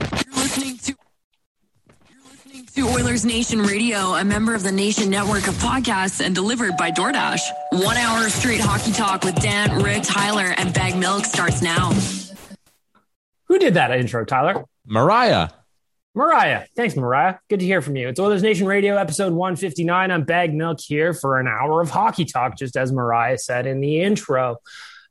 [0.00, 0.96] You're listening to
[2.08, 6.34] You're listening to Oilers Nation Radio, a member of the Nation network of podcasts and
[6.34, 7.40] delivered by DoorDash.
[7.72, 11.92] One hour of straight hockey talk with Dan, Rick, Tyler, and Bag Milk starts now.
[13.48, 14.64] Who did that intro, Tyler?
[14.86, 15.48] Mariah.
[16.14, 16.66] Mariah.
[16.74, 17.36] Thanks, Mariah.
[17.48, 18.08] Good to hear from you.
[18.08, 20.10] It's Oilers Nation Radio, episode 159.
[20.10, 23.80] I'm Bag Milk here for an hour of hockey talk, just as Mariah said in
[23.80, 24.56] the intro.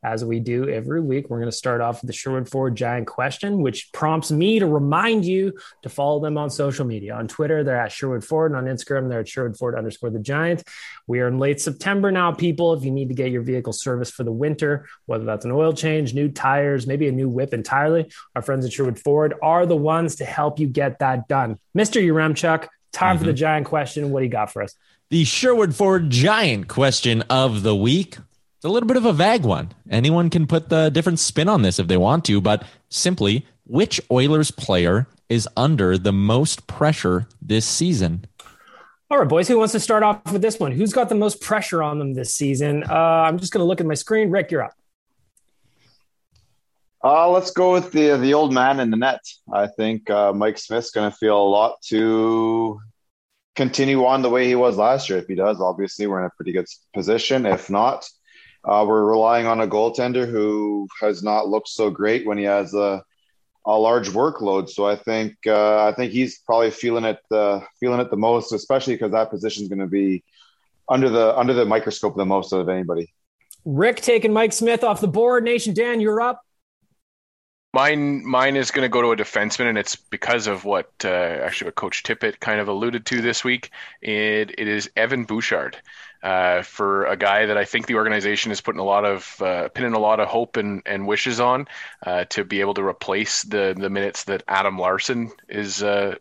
[0.02, 3.06] As we do every week, we're going to start off with the Sherwood Ford Giant
[3.06, 7.16] question, which prompts me to remind you to follow them on social media.
[7.16, 10.20] On Twitter, they're at Sherwood Ford, and on Instagram, they're at Sherwood Ford underscore the
[10.20, 10.64] Giant.
[11.06, 12.74] We are in late September now, people.
[12.74, 15.74] If you need to get your vehicle serviced for the winter, whether that's an oil
[15.74, 19.76] change, new tires, maybe a new whip entirely, our friends at Sherwood Ford are the
[19.76, 21.60] ones to help you get that done.
[21.78, 22.02] Mr.
[22.02, 23.28] Uremchuk, time for mm-hmm.
[23.28, 24.12] the giant question.
[24.12, 24.76] What do you got for us?
[25.10, 28.18] The Sherwood Ford Giant question of the week.
[28.59, 29.70] It's a little bit of a vague one.
[29.90, 34.02] Anyone can put the different spin on this if they want to, but simply, which
[34.12, 38.25] Oilers player is under the most pressure this season?
[39.09, 40.74] All right, boys, who wants to start off with this one?
[40.74, 42.84] Who's got the most pressure on them this season?
[42.84, 44.30] Uh, I'm just going to look at my screen.
[44.30, 44.74] Rick, you're up.
[47.02, 49.22] Uh, let's go with the the old man in the net.
[49.53, 52.81] I think uh, Mike Smith's going to feel a lot to
[53.56, 55.18] continue on the way he was last year.
[55.18, 57.46] If he does, obviously, we're in a pretty good position.
[57.46, 58.06] If not,
[58.66, 62.74] uh, we're relying on a goaltender who has not looked so great when he has
[62.74, 63.03] a
[63.66, 64.70] a large workload.
[64.70, 68.52] So I think uh, I think he's probably feeling it uh, feeling it the most,
[68.52, 70.24] especially because that position is going to be
[70.90, 73.14] under the under the microscope the most of anybody.
[73.66, 75.44] Rick taking Mike Smith off the board.
[75.44, 76.42] Nation Dan, you're up.
[77.72, 81.08] Mine, mine is going to go to a defenseman, and it's because of what uh,
[81.08, 83.69] actually what Coach Tippett kind of alluded to this week.
[84.02, 85.78] It, it is Evan Bouchard,
[86.24, 89.69] uh, for a guy that I think the organization is putting a lot of uh,
[89.69, 91.68] pinning a lot of hope and, and wishes on
[92.06, 96.16] uh, to be able to replace the the minutes that Adam Larsson is uh,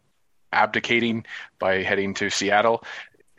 [0.53, 1.27] abdicating
[1.59, 2.85] by heading to Seattle.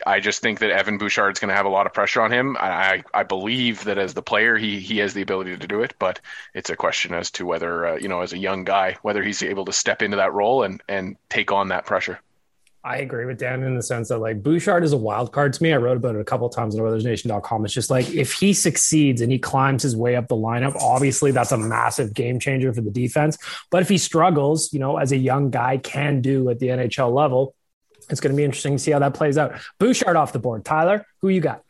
[0.05, 2.31] I just think that Evan Bouchard is going to have a lot of pressure on
[2.31, 2.55] him.
[2.57, 5.93] I, I believe that as the player, he he has the ability to do it,
[5.99, 6.21] but
[6.53, 9.43] it's a question as to whether uh, you know, as a young guy, whether he's
[9.43, 12.19] able to step into that role and and take on that pressure.
[12.81, 15.61] I agree with Dan in the sense that like Bouchard is a wild card to
[15.61, 15.73] me.
[15.73, 17.65] I wrote about it a couple times on OilersNation.com.
[17.65, 21.31] It's just like if he succeeds and he climbs his way up the lineup, obviously
[21.31, 23.37] that's a massive game changer for the defense.
[23.69, 27.13] But if he struggles, you know, as a young guy can do at the NHL
[27.13, 27.53] level,
[28.09, 29.59] it's going to be interesting to see how that plays out.
[29.77, 30.63] Bouchard off the board.
[30.63, 31.63] Tyler, who you got?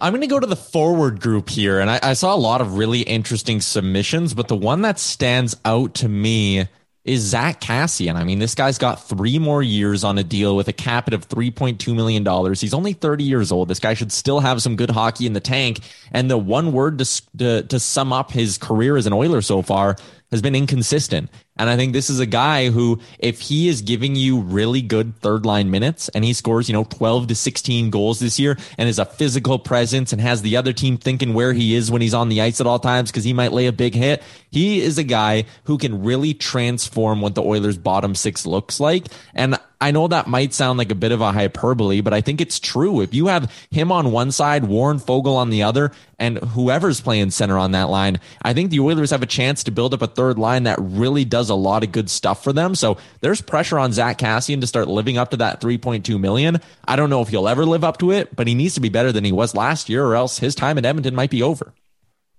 [0.00, 1.78] I'm going to go to the forward group here.
[1.78, 5.56] And I, I, saw a lot of really interesting submissions, but the one that stands
[5.64, 6.66] out to me
[7.04, 8.14] is Zack Kassian.
[8.14, 11.28] I mean, this guy's got three more years on a deal with a cap of
[11.28, 12.54] $3.2 million.
[12.54, 13.68] He's only 30 years old.
[13.68, 15.80] This guy should still have some good hockey in the tank.
[16.12, 19.62] And the one word to, to, to sum up his career as an Oiler so
[19.62, 19.96] far
[20.30, 21.28] has been inconsistent.
[21.62, 25.16] And I think this is a guy who, if he is giving you really good
[25.20, 28.88] third line minutes and he scores, you know, 12 to 16 goals this year and
[28.88, 32.14] is a physical presence and has the other team thinking where he is when he's
[32.14, 34.98] on the ice at all times because he might lay a big hit, he is
[34.98, 39.06] a guy who can really transform what the Oilers' bottom six looks like.
[39.32, 42.40] And I know that might sound like a bit of a hyperbole, but I think
[42.40, 43.00] it's true.
[43.00, 45.90] If you have him on one side, Warren Foegele on the other,
[46.20, 49.72] and whoever's playing center on that line, I think the Oilers have a chance to
[49.72, 52.76] build up a third line that really does a lot of good stuff for them.
[52.76, 56.60] So there's pressure on Zack Kassian to start living up to that 3.2 million.
[56.84, 58.88] I don't know if he'll ever live up to it, but he needs to be
[58.88, 61.74] better than he was last year, or else his time at Edmonton might be over.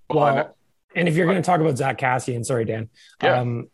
[0.10, 0.56] Well,
[0.96, 2.90] and if you're going to talk about Zack Kassian, sorry, Dan,
[3.22, 3.42] Yeah.
[3.42, 3.68] um,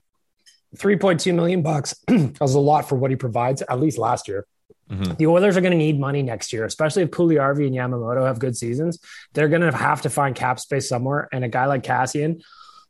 [0.75, 1.95] 3.2 million bucks
[2.39, 4.45] was a lot for what he provides, at least last year.
[4.89, 5.18] Mhm.
[5.18, 8.39] The Oilers are going to need money next year, especially if Puljujarvi and Yamamoto have
[8.39, 9.00] good seasons.
[9.33, 11.30] They're going to have to find cap space somewhere.
[11.31, 12.42] And a guy like Kassian,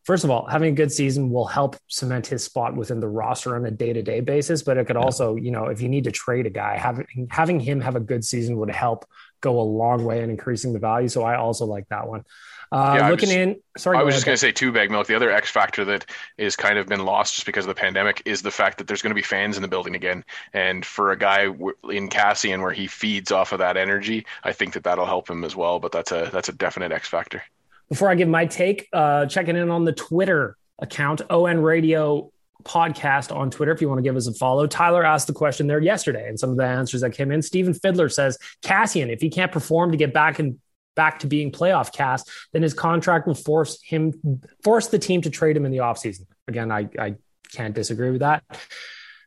[0.04, 3.56] first of all, having a good season will help cement his spot within the roster
[3.56, 4.64] on a day to day basis.
[4.64, 7.60] But it could also, you know, if you need to trade a guy, having having
[7.60, 9.06] him have a good season would help
[9.42, 11.10] go a long way in increasing the value.
[11.10, 12.24] So I also like that one.
[12.72, 15.08] Uh, Yeah, looking just- in, sorry, I was just going to say two bag milk.
[15.08, 16.06] The other X factor that
[16.38, 19.02] is kind of been lost just because of the pandemic is the fact that there's
[19.02, 20.24] going to be fans in the building again.
[20.54, 24.74] And for a guy in Kassian where he feeds off of that energy, I think
[24.74, 25.80] that that'll help him as well.
[25.80, 27.42] But that's a that's a definite X factor.
[27.90, 32.32] before I give my take, uh, checking in on the Twitter account, ON Radio
[32.64, 34.68] podcast on Twitter, if you want to give us a follow.
[34.68, 37.42] Tyler asked the question there yesterday, and some of the answers that came in.
[37.42, 40.60] Stephen Fiddler says Kassian, if he can't perform to get back and
[41.00, 45.30] back to being playoff cast, then his contract will force him force the team to
[45.30, 46.26] trade him in the offseason.
[46.50, 47.16] Again, I, I
[47.54, 48.44] can't disagree with that.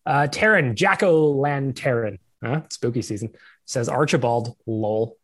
[0.04, 2.60] Uh, Taryn, Jacko Lantarin, huh?
[2.70, 3.30] spooky season,
[3.64, 5.16] says Archibald, lol.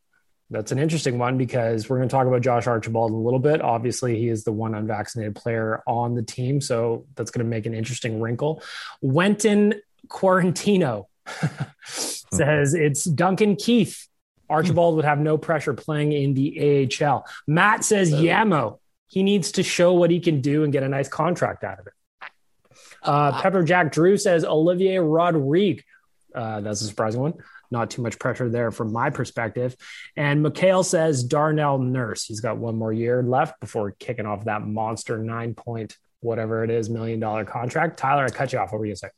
[0.48, 3.40] That's an interesting one because we're going to talk about Josh Archibald in a little
[3.40, 3.60] bit.
[3.60, 7.66] Obviously, he is the one unvaccinated player on the team, so that's going to make
[7.66, 8.62] an interesting wrinkle.
[9.04, 9.74] Wenton
[10.06, 11.08] Quarantino
[11.84, 14.07] says it's Duncan Keith.
[14.48, 17.26] Archibald would have no pressure playing in the AHL.
[17.46, 18.78] Matt says Yamo.
[19.06, 21.86] He needs to show what he can do and get a nice contract out of
[21.86, 21.92] it.
[23.02, 25.82] Uh, Pepper Jack Drew says Olivier Rodrigue.
[26.34, 27.34] Uh, that's a surprising one.
[27.70, 29.76] Not too much pressure there from my perspective.
[30.16, 32.24] And Mikhail says Darnell Nurse.
[32.24, 36.70] He's got one more year left before kicking off that monster nine point whatever it
[36.70, 37.98] is million dollar contract.
[37.98, 38.72] Tyler, I cut you off.
[38.72, 39.12] What were you saying?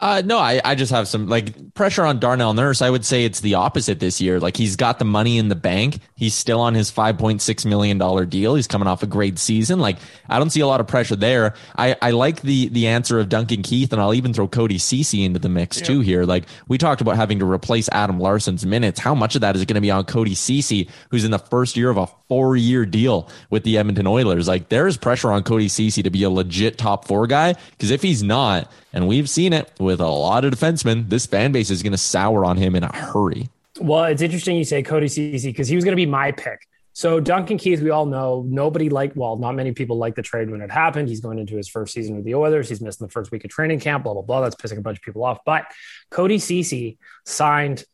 [0.00, 2.80] Uh, no, I, I just have some like pressure on Darnell Nurse.
[2.80, 4.40] I would say it's the opposite this year.
[4.40, 5.98] Like he's got the money in the bank.
[6.14, 8.54] He's still on his $5.6 million deal.
[8.54, 9.78] He's coming off a great season.
[9.78, 11.54] Like I don't see a lot of pressure there.
[11.76, 15.22] I, I like the, the answer of Duncan Keith and I'll even throw Cody Cece
[15.22, 16.24] into the mix too here.
[16.24, 19.00] Like we talked about having to replace Adam Larsson's minutes.
[19.00, 21.76] How much of that is going to be on Cody Cece, who's in the first
[21.76, 24.48] year of a four year deal with the Edmonton Oilers?
[24.48, 27.54] Like there is pressure on Cody Cece to be a legit top four guy.
[27.78, 31.52] Cause if he's not, and we've seen it with a lot of defensemen, this fan
[31.52, 33.48] base is going to sour on him in a hurry.
[33.80, 36.66] Well, it's interesting you say Cody Cece because he was going to be my pick.
[36.92, 40.50] So Duncan Keith, we all know nobody liked, well, not many people liked the trade
[40.50, 41.08] when it happened.
[41.08, 42.68] He's going into his first season with the Oilers.
[42.68, 44.40] He's missing the first week of training camp, blah, blah, blah.
[44.40, 45.38] That's pissing a bunch of people off.
[45.46, 45.66] But
[46.10, 47.84] Cody Cece signed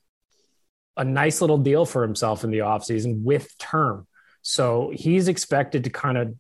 [0.97, 4.07] a nice little deal for himself in the offseason with term.
[4.41, 6.35] So he's expected to kind of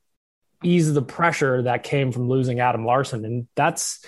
[0.64, 3.24] ease the pressure that came from losing Adam Larsson.
[3.26, 4.02] And that's,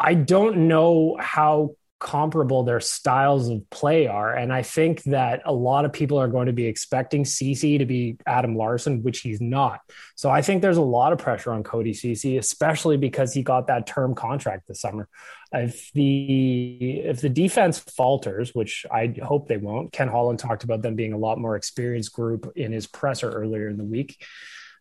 [0.00, 4.34] I don't know how comparable their styles of play are.
[4.34, 7.84] And I think that a lot of people are going to be expecting Cece to
[7.84, 9.80] be Adam Larsson, which he's not.
[10.16, 13.66] So I think there's a lot of pressure on Cody Cece, especially because he got
[13.66, 15.08] that term contract this summer.
[15.52, 20.80] If the if the defense falters, which I hope they won't, Ken Holland talked about
[20.80, 24.24] them being a lot more experienced group in his presser earlier in the week,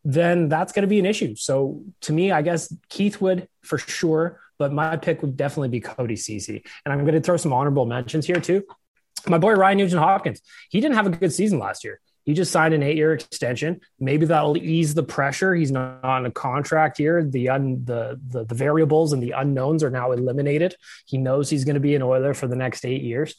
[0.06, 1.36] then that's going to be an issue.
[1.36, 5.80] So to me, I guess Keith would for sure but my pick would definitely be
[5.80, 6.64] Cody Cece.
[6.86, 8.64] And I'm going to throw some honorable mentions here too.
[9.28, 12.00] My boy Ryan Nugent Hopkins, he didn't have a good season last year.
[12.26, 13.82] He just signed an eight-year extension.
[14.00, 15.56] Maybe that'll ease the pressure.
[15.56, 17.24] He's not on a contract here.
[17.24, 20.76] The un, the, the the variables and the unknowns are now eliminated.
[21.08, 23.34] He knows he's going to be an Oiler for the next eight years,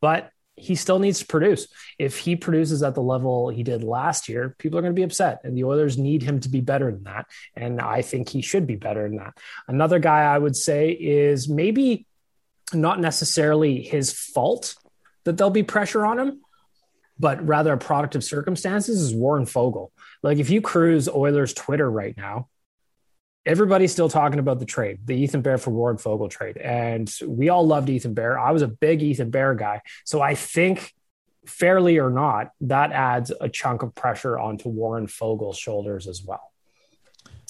[0.00, 1.68] but he still needs to produce.
[1.98, 5.04] If he produces at the level he did last year, people are going to be
[5.04, 7.26] upset, and the Oilers need him to be better than that.
[7.56, 9.36] And I think he should be better than that.
[9.68, 12.06] Another guy I would say is maybe
[12.72, 14.76] not necessarily his fault
[15.24, 16.40] that there'll be pressure on him,
[17.18, 19.90] but rather a product of circumstances is Warren Foegele.
[20.22, 22.48] Like if you cruise Oilers Twitter right now,
[23.46, 26.56] everybody's still talking about the trade, the Ethan Bear for Warren Foegele trade.
[26.58, 28.38] And we all loved Ethan Bear.
[28.38, 29.80] I was a big Ethan Bear guy.
[30.04, 30.92] So I think,
[31.46, 36.52] fairly or not, that adds a chunk of pressure onto Warren Foegele's shoulders as well.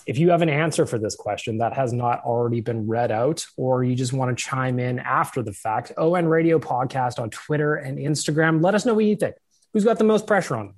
[0.06, 3.47] if you have an answer for this question that has not already been read out,
[3.56, 7.76] or you just want to chime in after the fact, ON Radio Podcast on Twitter
[7.76, 9.37] and Instagram, let us know what you think.
[9.73, 10.75] Who's got the most pressure on him?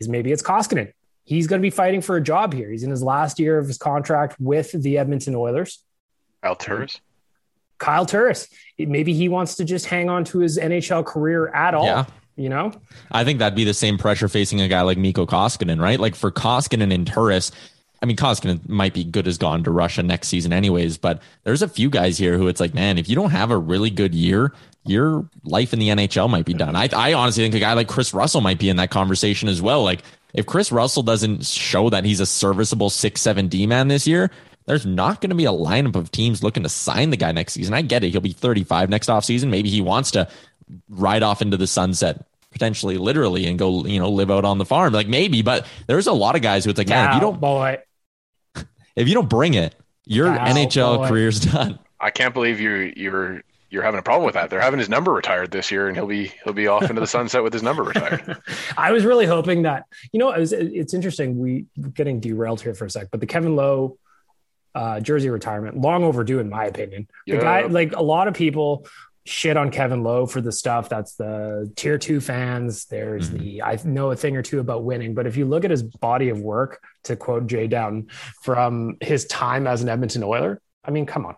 [0.00, 0.92] Is maybe it's Koskinen.
[1.24, 2.70] He's going to be fighting for a job here.
[2.70, 5.82] He's in his last year of his contract with the Edmonton Oilers.
[6.42, 7.00] Kyle Turris.
[7.78, 8.48] Kyle Turris.
[8.78, 11.86] Maybe he wants to just hang on to his NHL career at all.
[11.86, 12.04] Yeah.
[12.36, 12.72] You know,
[13.12, 16.00] I think that'd be the same pressure facing a guy like Mikko Koskinen, right?
[16.00, 17.52] Like for Koskinen and Turris,
[18.02, 20.98] I mean, Koskinen might be good as gone to Russia next season, anyways.
[20.98, 23.56] But there's a few guys here who it's like, man, if you don't have a
[23.56, 24.52] really good year,
[24.84, 26.74] your life in the NHL might be done.
[26.74, 29.62] I, I honestly think a guy like Chris Russell might be in that conversation as
[29.62, 29.84] well.
[29.84, 30.02] Like,
[30.34, 34.30] if Chris Russell doesn't show that he's a serviceable six seven D man this year,
[34.66, 37.54] there's not going to be a lineup of teams looking to sign the guy next
[37.54, 37.74] season.
[37.74, 39.48] I get it; he'll be 35 next offseason.
[39.48, 40.28] Maybe he wants to
[40.88, 44.64] ride off into the sunset potentially literally and go you know live out on the
[44.64, 47.20] farm like maybe but there's a lot of guys who it's like man if you
[47.20, 47.76] don't boy
[48.96, 49.74] if you don't bring it
[50.06, 51.08] your Wow, nhl boy.
[51.08, 53.42] career's done I can't believe you're you're
[53.74, 54.48] you're having a problem with that.
[54.48, 57.06] They're having his number retired this year, and he'll be he'll be off into the
[57.06, 58.38] sunset with his number retired.
[58.78, 61.38] I was really hoping that you know it was, it's interesting.
[61.38, 63.98] We we're getting derailed here for a sec, but the Kevin Lowe
[64.74, 67.08] uh, jersey retirement long overdue in my opinion.
[67.26, 67.40] The Yeah.
[67.40, 68.86] guy, like a lot of people,
[69.26, 72.84] shit on Kevin Lowe for the stuff that's the tier two fans.
[72.86, 75.70] There's the I know a thing or two about winning, but if you look at
[75.70, 78.08] his body of work, to quote Jay Down
[78.42, 81.36] from his time as an Edmonton Oiler, I mean, come on.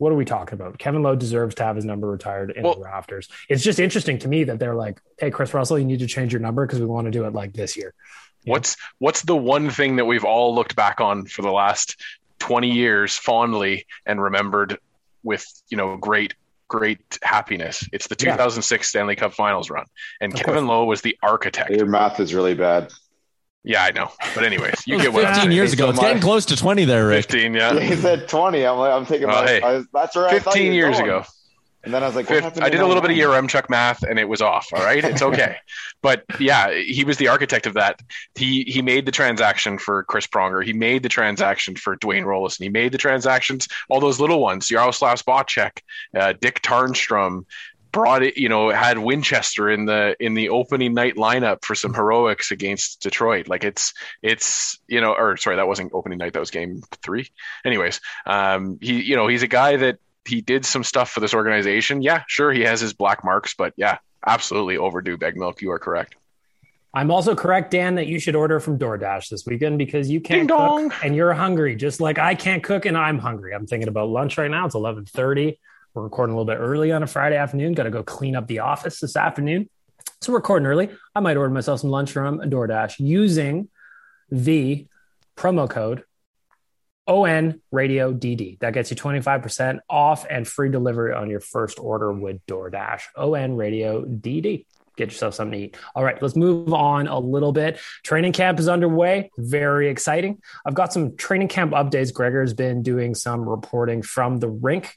[0.00, 0.78] What are we talking about?
[0.78, 3.28] Kevin Lowe deserves to have his number retired in Well- the rafters.
[3.50, 6.32] It's just interesting to me that they're like, "Hey, Chris Russell, you need to change
[6.32, 7.92] your number because we want to do it like this year."
[8.44, 8.52] Yeah.
[8.52, 12.00] What's what's the one thing that we've all looked back on for the last
[12.38, 14.78] 20 years fondly and remembered
[15.22, 16.32] with, you know, great
[16.68, 17.86] great happiness.
[17.92, 18.36] It's the Yeah.
[18.36, 19.84] 2006 Stanley Cup Finals run.
[20.20, 21.72] And Of Kevin Lowe was the architect.
[21.72, 22.90] Your math is really bad.
[23.62, 24.10] Yeah, I know.
[24.34, 25.52] But anyways, you get what I'm 15 saying.
[25.52, 27.80] years ago so it's my- getting close to 20 there rick 15, Yeah, yeah.
[27.80, 28.64] he said 20.
[28.64, 29.56] I'm like, I'm thinking Oh, about hey.
[29.58, 29.64] it.
[29.64, 30.42] I was, that's right.
[30.42, 31.10] 15 you years going.
[31.10, 31.24] ago.
[31.82, 33.36] And then I was like, what Fifth, I did a little bit of 99?
[33.38, 34.68] ERM Chuck math and it was off.
[34.74, 35.02] All right.
[35.02, 35.56] It's okay.
[36.02, 38.00] but yeah, he was the architect of that.
[38.34, 40.62] He he made the transaction for Chris Pronger.
[40.62, 42.62] He made the transaction for Dwayne Roloson.
[42.62, 45.80] He made the transactions, all those little ones, Jaroslav Spacek,
[46.14, 47.46] uh, Dick Tarnstrom,
[47.92, 51.94] brought it, you know, had Winchester in the in the opening night lineup for some
[51.94, 53.48] heroics against Detroit.
[53.48, 57.30] Like it's it's you know, or sorry, that wasn't opening night, that was game three.
[57.64, 61.34] Anyways, um he you know, he's a guy that he did some stuff for this
[61.34, 62.02] organization.
[62.02, 65.62] Yeah, sure, he has his black marks, but yeah, absolutely overdue beg milk.
[65.62, 66.16] You are correct.
[66.92, 70.40] I'm also correct, Dan, that you should order from DoorDash this weekend because you can't
[70.40, 70.92] Ding cook dong.
[71.04, 73.54] and you're hungry, just like I can't cook and I'm hungry.
[73.54, 74.66] I'm thinking about lunch right now.
[74.66, 75.56] It's 11:30.
[75.92, 77.72] We're recording a little bit early on a Friday afternoon.
[77.72, 79.68] Got to go clean up the office this afternoon.
[80.20, 80.90] So we're recording early.
[81.16, 83.68] I might order myself some lunch from DoorDash using
[84.30, 84.86] the
[85.36, 86.04] promo code
[87.08, 88.60] ON Radio DD.
[88.60, 93.02] That gets you 25% off and free delivery on your first order with DoorDash.
[93.16, 94.66] ON Radio DD.
[94.96, 95.76] Get yourself something to eat.
[95.96, 97.80] All right, let's move on a little bit.
[98.04, 99.30] Training camp is underway.
[99.38, 100.40] Very exciting.
[100.64, 102.12] I've got some training camp updates.
[102.12, 104.94] Gregor's been doing some reporting from the rink.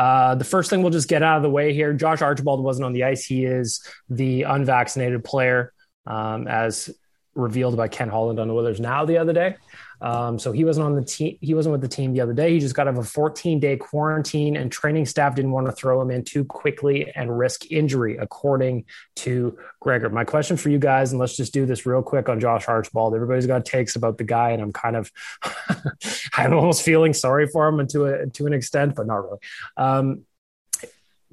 [0.00, 2.86] Uh, the first thing we'll just get out of the way here Josh Archibald wasn't
[2.86, 3.22] on the ice.
[3.26, 5.74] He is the unvaccinated player,
[6.06, 6.88] um, as
[7.34, 9.56] revealed by Ken Holland on the Oilers Now the other day.
[10.00, 11.38] Um, so he wasn't on the team.
[11.40, 12.52] He wasn't with the team the other day.
[12.52, 15.72] He just got out of a 14 day quarantine, and training staff didn't want to
[15.72, 18.84] throw him in too quickly and risk injury, according
[19.16, 20.08] to Gregor.
[20.08, 23.14] My question for you guys, and let's just do this real quick on Josh Archibald.
[23.14, 25.10] Everybody's got takes about the guy, and I'm kind of,
[26.34, 29.38] I'm almost feeling sorry for him to a to an extent, but not really.
[29.76, 30.24] Um,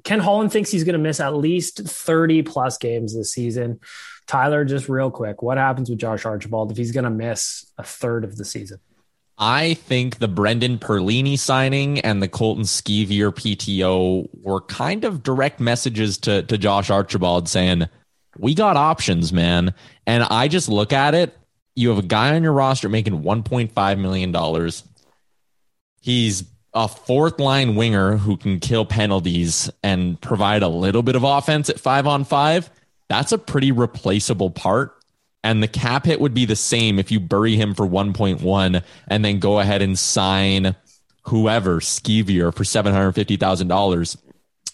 [0.03, 3.79] Ken Holland thinks he's going to miss at least 30 plus games this season.
[4.27, 7.83] Tyler, just real quick, what happens with Josh Archibald if he's going to miss a
[7.83, 8.79] third of the season?
[9.37, 15.59] I think the Brendan Perlini signing and the Colton Sceviour PTO were kind of direct
[15.59, 17.87] messages to, to Josh Archibald saying,
[18.37, 19.73] We got options, man.
[20.07, 21.37] And I just look at it.
[21.75, 24.71] You have a guy on your roster making $1.5 million.
[26.01, 26.43] He's
[26.73, 31.69] a fourth line winger who can kill penalties and provide a little bit of offense
[31.69, 32.71] at five on five.
[33.09, 34.93] That's a pretty replaceable part.
[35.43, 39.25] And the cap hit would be the same if you bury him for 1.1 and
[39.25, 40.75] then go ahead and sign
[41.23, 44.17] whoever, Sceviour, for $750,000.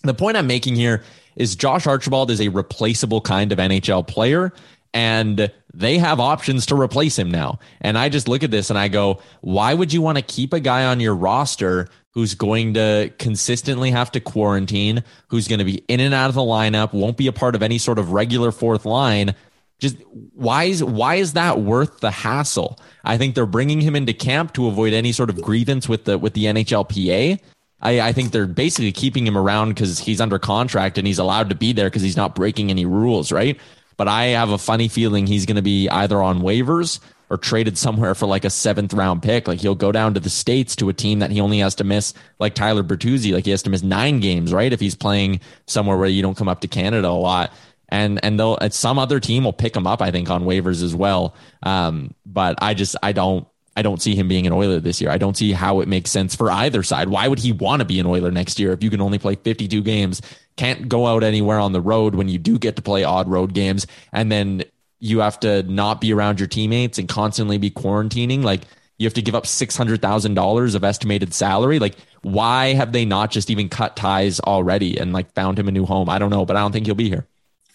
[0.03, 1.03] The point I'm making here
[1.35, 4.51] is Josh Archibald is a replaceable kind of NHL player
[4.93, 7.59] and they have options to replace him now.
[7.81, 10.53] And I just look at this and I go, why would you want to keep
[10.53, 15.65] a guy on your roster who's going to consistently have to quarantine, who's going to
[15.65, 18.11] be in and out of the lineup, won't be a part of any sort of
[18.11, 19.35] regular fourth line,
[19.79, 19.97] just
[20.33, 22.79] why is why is that worth the hassle?
[23.03, 26.17] I think they're bringing him into camp to avoid any sort of grievance with the
[26.17, 27.39] with the NHLPA.
[27.81, 31.49] I, I think they're basically keeping him around because he's under contract and he's allowed
[31.49, 33.59] to be there because he's not breaking any rules, right?
[33.97, 36.99] But I have a funny feeling he's going to be either on waivers
[37.33, 39.47] or traded somewhere for like a seventh round pick.
[39.47, 41.83] Like he'll go down to the States to a team that he only has to
[41.83, 44.71] miss, like Tyler Bertuzzi, like he has to miss nine games, right?
[44.71, 47.51] If he's playing somewhere where you don't come up to Canada a lot
[47.89, 49.99] and and they'll some other team will pick him up.
[50.01, 51.35] I think on waivers as well.
[51.63, 55.09] Um, but I just I don't I don't see him being an Oiler this year.
[55.09, 57.09] I don't see how it makes sense for either side.
[57.09, 59.35] Why would he want to be an Oiler next year if you can only play
[59.35, 60.21] 52 games,
[60.55, 63.53] can't go out anywhere on the road when you do get to play odd road
[63.53, 64.63] games, and then
[65.03, 68.43] you have to not be around your teammates and constantly be quarantining?
[68.43, 68.61] Like
[68.97, 71.79] you have to give up $600,000 of estimated salary.
[71.79, 75.71] Like, why have they not just even cut ties already and like found him a
[75.71, 76.09] new home?
[76.09, 77.27] I don't know, but I don't think he'll be here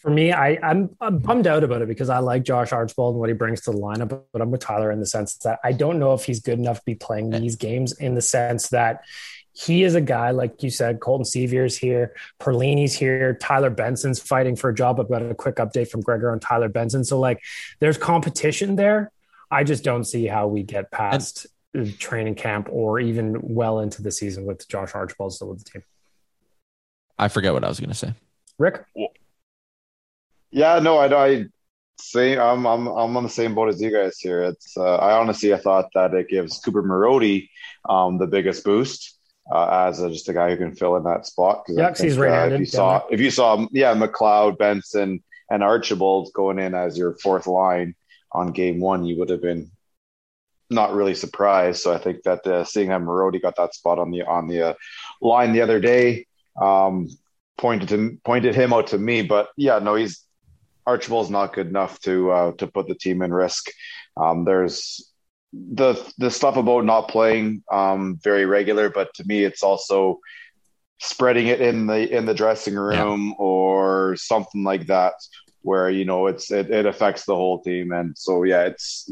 [0.09, 3.21] for me, I, I'm, I'm bummed out about it because I like Josh Archibald and
[3.21, 5.73] what he brings to the lineup, but I'm with Tyler in the sense that I
[5.73, 7.41] don't know if he's good enough to be playing eh.
[7.41, 9.03] these games in the sense that
[9.59, 14.55] he is a guy, like you said, Colton Sceviour's here, Perlini's here, Tyler Benson's fighting
[14.55, 15.01] for a job.
[15.01, 17.05] I've got a quick update from Gregor on Tyler Benson.
[17.05, 17.43] So, like,
[17.81, 19.11] there's competition there.
[19.51, 24.01] I just don't see how we get past and, training camp or even well into
[24.01, 25.83] the season with Josh Archibald still with the team.
[27.19, 28.15] I forget what I was going to say.
[28.59, 28.85] Rick?
[30.53, 31.47] Yeah, no, I, I
[32.01, 32.39] same.
[32.39, 34.45] I'm I'm I'm on the same boat as you guys here.
[34.45, 37.51] It's uh, I honestly I thought that it gives Cooper Marody
[37.89, 39.18] um, the biggest boost
[39.53, 41.65] uh, as a, just a guy who can fill in that spot.
[41.69, 42.53] Yeah, he's right-handed.
[42.53, 46.99] Uh, if you saw if you saw yeah McLeod, Benson, and Archibald going in as
[46.99, 47.95] your fourth line
[48.33, 49.71] on game one, you would have been
[50.71, 51.83] not really surprised.
[51.83, 54.71] So I think that uh, seeing that Marody got that spot on the on the
[54.71, 54.75] uh,
[55.21, 56.27] line the other day
[56.61, 57.09] um,
[57.57, 59.23] pointed to pointed him out to me.
[59.23, 60.25] But yeah, no, he's
[60.87, 63.71] Archibald's not good enough to uh, to put the team in risk.
[64.17, 65.08] Um, there's
[65.53, 70.21] the the stuff about not playing um, very regular, but to me, it's also
[71.01, 73.45] spreading it in the in the dressing room yeah.
[73.45, 75.15] or something like that,
[75.63, 77.93] where you know it's it, it affects the whole team.
[77.93, 79.11] And so yeah, it's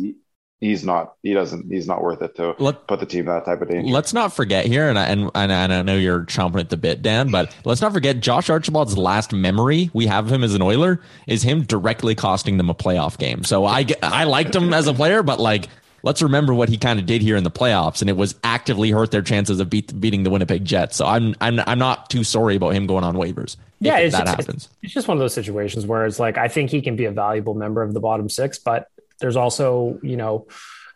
[0.61, 3.61] he's not he doesn't he's not worth it to Let, put the team that type
[3.63, 3.93] of danger.
[3.93, 7.03] Let's not forget here, and I, and, and I know you're chomping at the bit,
[7.03, 10.63] Dan, but let's not forget Josh Archibald's last memory we have of him as an
[10.63, 13.45] Oiler is him directly costing them a playoff game.
[13.45, 15.69] So I I liked him as a player, but like.
[16.03, 18.91] Let's remember what he kind of did here in the playoffs, and it was actively
[18.91, 20.97] hurt their chances of beat, beating the Winnipeg Jets.
[20.97, 23.57] So I'm I'm I'm not too sorry about him going on waivers.
[23.81, 24.69] Yeah, that just, happens.
[24.83, 27.11] It's just one of those situations where it's like I think he can be a
[27.11, 30.47] valuable member of the bottom six, but there's also, you know,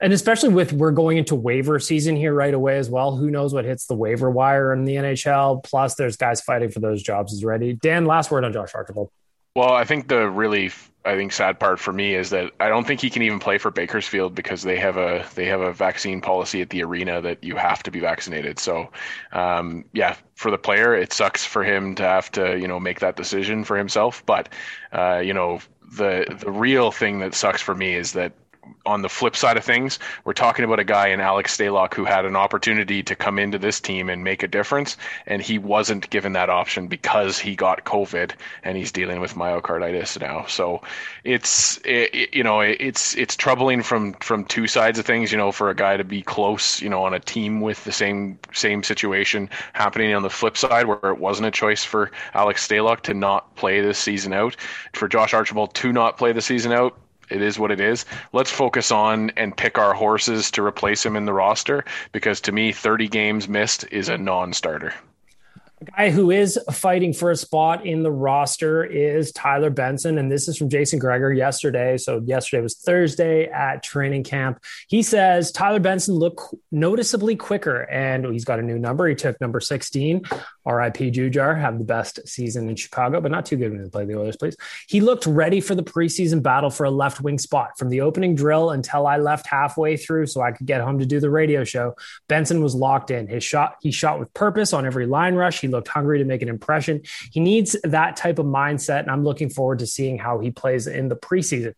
[0.01, 3.17] and especially with we're going into waiver season here right away as well.
[3.17, 5.63] Who knows what hits the waiver wire in the NHL?
[5.63, 7.75] Plus, there's guys fighting for those jobs is ready.
[7.75, 9.11] Dan, last word on Josh Archibald.
[9.55, 10.71] Well, I think the really
[11.05, 13.57] I think sad part for me is that I don't think he can even play
[13.57, 17.43] for Bakersfield because they have a they have a vaccine policy at the arena that
[17.43, 18.59] you have to be vaccinated.
[18.59, 18.91] So,
[19.33, 23.01] um, yeah, for the player, it sucks for him to have to you know make
[23.01, 24.25] that decision for himself.
[24.27, 24.51] But
[24.93, 25.61] uh, you know
[25.97, 28.33] the the real thing that sucks for me is that
[28.87, 32.05] on the flip side of things, we're talking about a guy in Alex Stalock who
[32.05, 36.11] had an opportunity to come into this team and make a difference, and he wasn't
[36.11, 40.47] given that option because he got COVID and he's dealing with myocarditis now.
[40.47, 40.83] So
[41.25, 45.33] it's it, you know it's it's troubling from from two sides of things.
[45.33, 47.93] You know, for a guy to be close, you know, on a team with the
[47.93, 52.67] same same situation happening on the flip side, where it wasn't a choice for Alex
[52.67, 54.57] Stalock to not play this season out,
[54.93, 56.97] for Josh Archibald to not play the season out
[57.31, 58.05] it is what it is.
[58.33, 62.53] Let's focus on and pick our horses to replace him in the roster because to
[62.53, 64.95] me, 30 games missed is a non starter.
[65.81, 70.19] A guy who is fighting for a spot in the roster is Tyler Benson.
[70.19, 71.97] And this is from Jason Gregor yesterday.
[71.97, 74.63] So, yesterday was Thursday at training camp.
[74.89, 79.09] He says Tyler Benson looked noticeably quicker and he's got a new number.
[79.09, 80.23] He took number 16.
[80.67, 84.05] RIP Jujhar, have the best season in Chicago, but not too good when they play
[84.05, 84.57] the Oilers, please.
[84.87, 87.79] He looked ready for the preseason battle for a left wing spot.
[87.79, 91.07] From the opening drill until I left halfway through so I could get home to
[91.07, 91.95] do the radio show,
[92.29, 93.27] Benson was locked in.
[93.27, 95.63] His shot, he shot with purpose on every line rush.
[95.63, 97.03] He looked hungry to make an impression.
[97.33, 100.87] He needs that type of mindset, and I'm looking forward to seeing how he plays
[100.87, 101.75] in the preseason.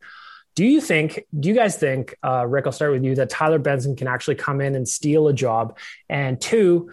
[0.54, 3.58] Do you think, do you guys think, uh, Rick, I'll start with you, that Tyler
[3.58, 5.78] Benson can actually come in and steal a job?
[6.10, 6.90] And two,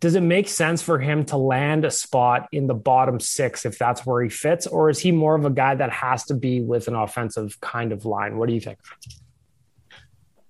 [0.00, 3.78] does it make sense for him to land a spot in the bottom six if
[3.78, 4.66] that's where he fits?
[4.66, 7.92] Or is he more of a guy that has to be with an offensive kind
[7.92, 8.36] of line?
[8.36, 8.78] What do you think?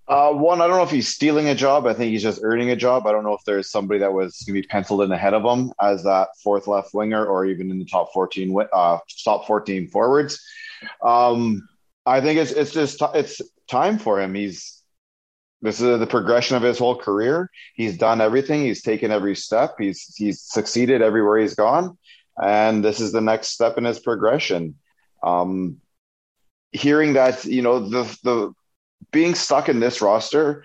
[0.08, 1.86] Uh, one, I don't know if he's stealing a job.
[1.86, 3.06] I think he's just earning a job.
[3.06, 5.44] I don't know if there's somebody that was going to be penciled in ahead of
[5.44, 9.88] him as that fourth left winger or even in the top 14, uh, top 14
[9.88, 10.42] forwards.
[11.02, 11.68] Um,
[12.06, 14.34] I think it's it's just it's time for him.
[14.34, 14.82] He's
[15.60, 17.50] this is the progression of his whole career.
[17.74, 18.62] He's done everything.
[18.62, 19.74] He's taken every step.
[19.78, 21.98] He's he's succeeded everywhere he's gone,
[22.42, 24.76] and this is the next step in his progression.
[25.22, 25.82] Um,
[26.72, 28.54] hearing that, you know, the the
[29.10, 30.64] being stuck in this roster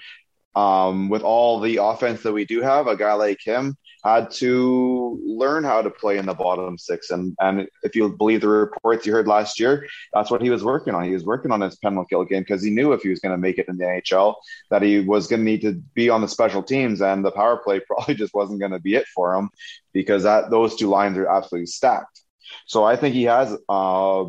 [0.55, 5.19] um, with all the offense that we do have, a guy like him had to
[5.25, 7.09] learn how to play in the bottom six.
[7.09, 10.63] And and if you believe the reports you heard last year, that's what he was
[10.63, 11.05] working on.
[11.05, 13.31] He was working on his penalty kill game because he knew if he was going
[13.31, 14.35] to make it in the NHL
[14.69, 17.57] that he was going to need to be on the special teams, and the power
[17.57, 19.49] play probably just wasn't going to be it for him
[19.93, 22.21] because that those two lines are absolutely stacked.
[22.67, 23.57] So I think he has.
[23.69, 24.25] Uh,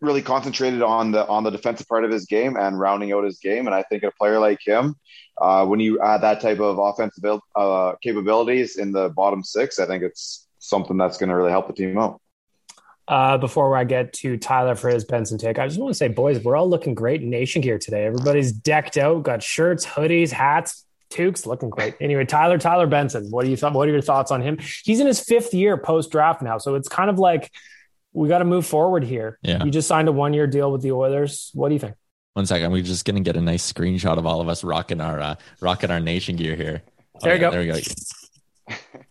[0.00, 3.38] really concentrated on the on the defensive part of his game and rounding out his
[3.38, 3.66] game.
[3.66, 4.96] And I think a player like him,
[5.40, 9.86] uh, when you add that type of offensive uh, capabilities in the bottom six, I
[9.86, 12.20] think it's something that's going to really help the team out.
[13.08, 16.06] Uh, before I get to Tyler for his Benson take, I just want to say,
[16.06, 18.04] boys, we're all looking great in nation gear today.
[18.04, 21.96] Everybody's decked out, got shirts, hoodies, hats, toques, looking great.
[22.00, 24.58] Anyway, Tyler, Tyler Benson, what do you th- What are your thoughts on him?
[24.84, 27.50] He's in his fifth year post draft now, so it's kind of like
[28.12, 29.38] we got to move forward here.
[29.42, 29.64] Yeah.
[29.64, 31.50] You just signed a one year deal with the Oilers.
[31.54, 31.94] What do you think?
[32.34, 32.70] One second.
[32.72, 35.90] We're just gonna get a nice screenshot of all of us rocking our uh, rocking
[35.90, 36.82] our nation gear here.
[37.22, 37.50] There you go.
[37.50, 37.78] There we go.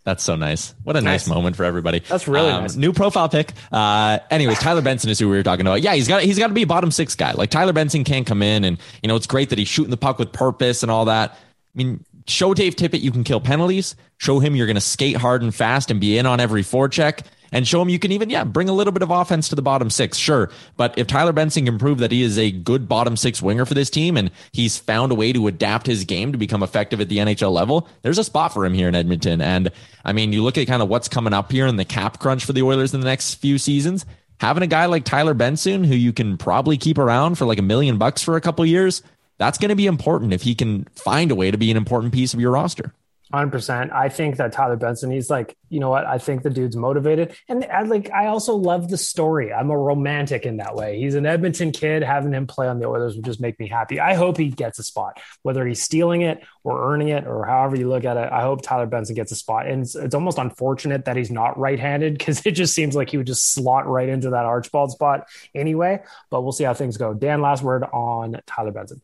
[0.06, 0.74] That's so nice.
[0.84, 1.36] What a nice, Nice.
[1.36, 2.00] moment for everybody.
[2.00, 2.76] That's really Um, nice.
[2.78, 3.52] New profile pic.
[3.72, 5.82] Uh, anyways, Tyler Benson is who we were talking about.
[5.82, 7.34] Yeah, he's got he's got to be a bottom six guy.
[7.34, 9.98] Like Tyler Benson can't come in and you know it's great that he's shooting the
[9.98, 11.32] puck with purpose and all that.
[11.32, 11.36] I
[11.76, 13.96] mean, show Dave Tippett you can kill penalties.
[14.18, 17.26] Show him you're going to skate hard and fast and be in on every forecheck.
[17.52, 19.62] And show him you can even, yeah, bring a little bit of offense to the
[19.62, 20.52] bottom six, sure.
[20.78, 23.74] But if Tyler Benson can prove that he is a good bottom six winger for
[23.74, 27.10] this team and he's found a way to adapt his game to become effective at
[27.10, 29.42] the NHL level, there's a spot for him here in Edmonton.
[29.42, 29.72] And
[30.06, 32.46] I mean, you look at kind of what's coming up here in the cap crunch
[32.46, 34.06] for the Oilers in the next few seasons.
[34.40, 37.64] Having a guy like Tyler Benson who you can probably keep around for like a
[37.64, 39.04] million bucks for a couple years,
[39.38, 42.14] that's going to be important if he can find a way to be an important
[42.14, 42.94] piece of your roster.
[43.32, 43.92] Hundred percent.
[43.92, 46.04] I think that Tyler Benson, he's like, you know what?
[46.04, 48.10] I think the dude's motivated, and I like.
[48.10, 49.54] I also love the story.
[49.54, 51.00] I'm a romantic in that way.
[51.00, 52.02] He's an Edmonton kid.
[52.02, 54.00] Having him play on the Oilers would just make me happy.
[54.00, 57.76] I hope he gets a spot, whether he's stealing it or earning it, or however
[57.76, 58.32] you look at it.
[58.32, 61.56] I hope Tyler Benson gets a spot, and it's, it's almost unfortunate that he's not
[61.56, 65.28] right-handed because it just seems like he would just slot right into that Archibald spot
[65.54, 66.02] anyway.
[66.32, 67.14] But we'll see how things go.
[67.14, 69.04] Dan, last word on Tyler Benson.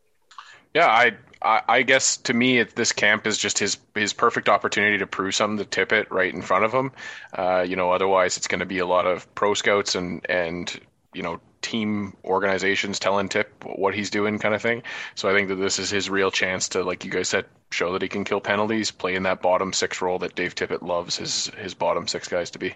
[0.73, 1.11] Yeah, I,
[1.45, 5.07] I I guess to me, it, this camp is just his his perfect opportunity to
[5.07, 6.91] prove something to Tippett right in front of him.
[7.33, 10.79] Uh, you know, otherwise it's going to be a lot of pro scouts and and
[11.13, 14.83] you know team organizations telling Tip what he's doing, kind of thing.
[15.15, 17.93] So I think that this is his real chance to, like you guys said, show
[17.93, 21.17] that he can kill penalties, play in that bottom six role that Dave Tippett loves
[21.17, 22.75] his his bottom six guys to be.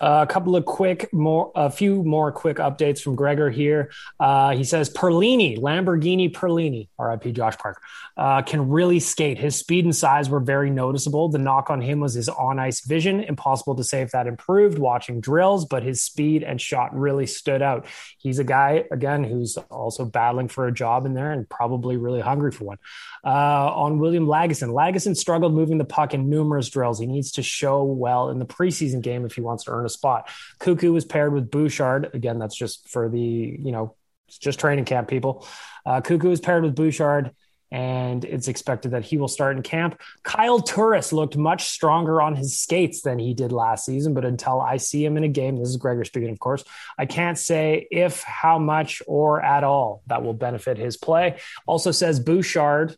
[0.00, 3.90] A couple of quick more a few more quick updates from gregor here.
[4.18, 7.80] Uh, he says perlini lamborghini perlini rip josh parker
[8.16, 9.38] uh, can really skate.
[9.38, 11.28] His speed and size were very noticeable.
[11.28, 13.20] The knock on him was his on ice vision.
[13.20, 17.60] Impossible to say if that improved watching drills but his speed and shot really stood
[17.60, 17.86] out.
[18.18, 22.20] He's a guy again who's also battling for a job in there and probably really
[22.20, 22.78] hungry for one.
[23.22, 26.98] Uh, on william lagesson lagesson struggled moving the puck in numerous drills.
[26.98, 29.89] He needs to show well in the preseason game if he wants to earn a
[29.90, 30.30] spot.
[30.58, 32.10] Cuckoo was paired with Bouchard.
[32.14, 33.96] Again, that's just for the, you know,
[34.28, 35.46] just training camp people.
[35.84, 37.32] Uh, Cuckoo is paired with Bouchard,
[37.72, 40.00] and it's expected that he will start in camp.
[40.22, 44.60] Kyle Turris looked much stronger on his skates than he did last season, but until
[44.60, 46.64] I see him in a game, this is Gregor speaking, of course,
[46.98, 51.38] I can't say if, how much, or at all that will benefit his play.
[51.66, 52.96] Also says Bouchard,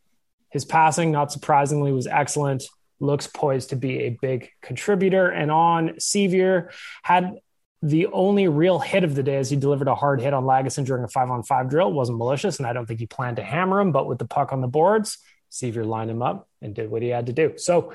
[0.50, 2.64] his passing, not surprisingly, was excellent
[3.02, 5.28] looks poised to be a big contributor.
[5.28, 6.70] And on Sceviour
[7.02, 7.38] had
[7.82, 10.86] the only real hit of the day as he delivered a hard hit on Lagesson
[10.86, 11.88] during a five on five drill.
[11.88, 14.24] It wasn't malicious, and I don't think he planned to hammer him, but with the
[14.24, 15.18] puck on the boards,
[15.50, 17.54] Sceviour lined him up and did what he had to do.
[17.56, 17.92] So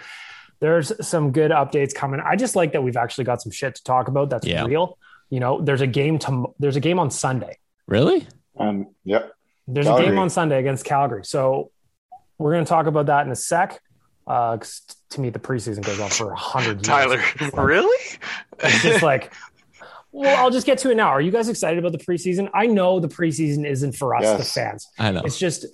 [0.60, 2.20] there's some good updates coming.
[2.20, 4.65] I just like that we've actually got some shit to talk about that's Yeah.
[4.65, 4.98] real.
[5.30, 7.58] You know, there's a game to there's a game on Sunday.
[7.88, 8.28] Really?
[8.60, 9.32] Um, yep.
[9.67, 11.24] There's a game on Sunday against Calgary.
[11.26, 11.72] So
[12.38, 13.82] we're going to talk about that in a sec.
[14.28, 16.88] Uh, 'cause to me, the preseason goes on for a hundred years.
[16.88, 18.18] Tyler, It's like- really?
[18.60, 19.32] It's just like,
[20.12, 21.08] well, I'll just get to it now.
[21.08, 22.50] Are you guys excited about the preseason?
[22.54, 24.88] I know the preseason isn't for us, the fans.
[25.00, 25.22] I know.
[25.24, 25.66] It's just,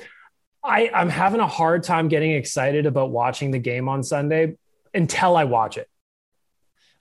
[0.63, 4.56] I, I'm having a hard time getting excited about watching the game on Sunday
[4.94, 5.89] until I watch it.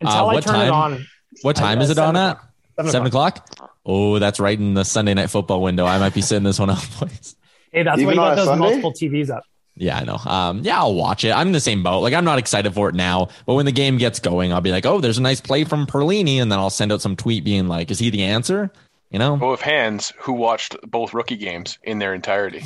[0.01, 1.07] Until Uh, I what turn it on.
[1.43, 2.41] What time Uh, is it on at?
[2.79, 3.51] Seven Seven o'clock.
[3.51, 3.79] o'clock?
[3.85, 5.85] Oh, that's right in the Sunday night football window.
[5.85, 7.37] I might be sitting this one out, boys.
[7.71, 8.65] Hey, that's why Even you got those Sunday?
[8.65, 9.45] multiple TVs up.
[9.77, 10.17] Yeah, I know.
[10.17, 11.33] Um, yeah, I'll watch it.
[11.33, 12.01] I'm in the same boat.
[12.01, 14.71] Like, I'm not excited for it now, but when the game gets going, I'll be
[14.71, 17.43] like, oh, there's a nice play from Perlini, and then I'll send out some tweet
[17.43, 18.71] being like, is he the answer?
[19.11, 20.13] You know, Go of hands.
[20.21, 22.65] Who watched both rookie games in their entirety?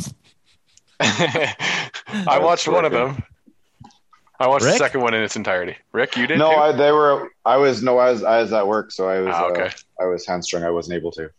[1.01, 3.23] I watched one of them.
[4.39, 4.75] I watched Rick?
[4.75, 5.77] the second one in its entirety.
[5.93, 6.39] Rick, you did?
[6.39, 6.57] No, too?
[6.57, 7.33] I, they were.
[7.45, 8.23] I was no, I was.
[8.23, 9.35] I was at work, so I was.
[9.35, 9.67] Ah, okay.
[9.67, 10.63] uh, I was hamstrung.
[10.63, 11.31] I wasn't able to.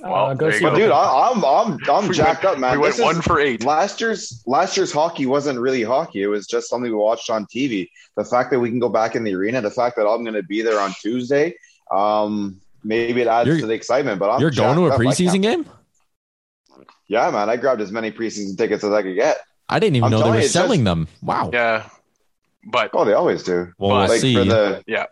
[0.00, 2.72] Well, Uh, go see But dude, I, I'm I'm I'm We jacked went- up, man.
[2.72, 3.64] We went This is- one for eight.
[3.64, 6.22] Last year's last year's hockey wasn't really hockey.
[6.22, 7.88] It was just something we watched on TV.
[8.16, 10.34] The fact that we can go back in the arena, the fact that I'm going
[10.34, 11.54] to be there on Tuesday,
[11.90, 14.18] um, maybe it adds You're- to the excitement.
[14.20, 15.06] But I'm you're going to a jacked up.
[15.06, 15.66] I preseason game.
[17.08, 19.38] Yeah, man, I grabbed as many preseason tickets as I could get.
[19.68, 21.08] I didn't even I'm know they were selling just- them.
[21.22, 21.50] Wow.
[21.52, 21.88] Yeah,
[22.64, 23.72] but Oh, they always do.
[23.78, 24.34] Well, we'll like see.
[24.34, 25.06] for the yeah,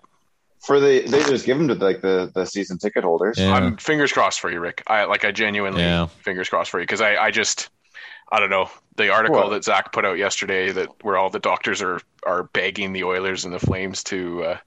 [0.67, 3.39] for the they just give them to like the the season ticket holders.
[3.39, 3.55] Yeah.
[3.55, 4.83] I'm fingers crossed for you, Rick.
[4.87, 6.07] I like I genuinely Yeah.
[6.07, 7.69] fingers crossed for you because I I just
[8.33, 9.51] I don't know the article What?
[9.51, 13.45] that Zach put out yesterday that where all the doctors are are begging the Oilers
[13.45, 14.59] and the Flames to uh,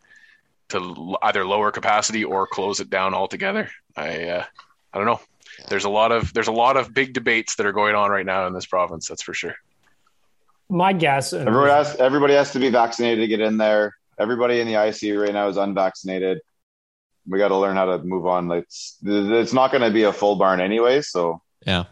[0.69, 3.69] to either lower capacity or close it down altogether.
[3.97, 4.45] I uh,
[4.93, 5.19] I don't know.
[5.67, 8.25] There's a lot of there's a lot of big debates that are going on right
[8.25, 9.09] now in this province.
[9.09, 9.55] That's for sure.
[10.69, 13.95] My guess, and Everybody has everybody has to be vaccinated to get in there.
[14.19, 16.39] Everybody in the ICU right now is unvaccinated.
[17.27, 18.51] We got to learn how to move on.
[18.51, 21.01] It's it's not going to be a full barn anyway.
[21.01, 21.86] So Yeah.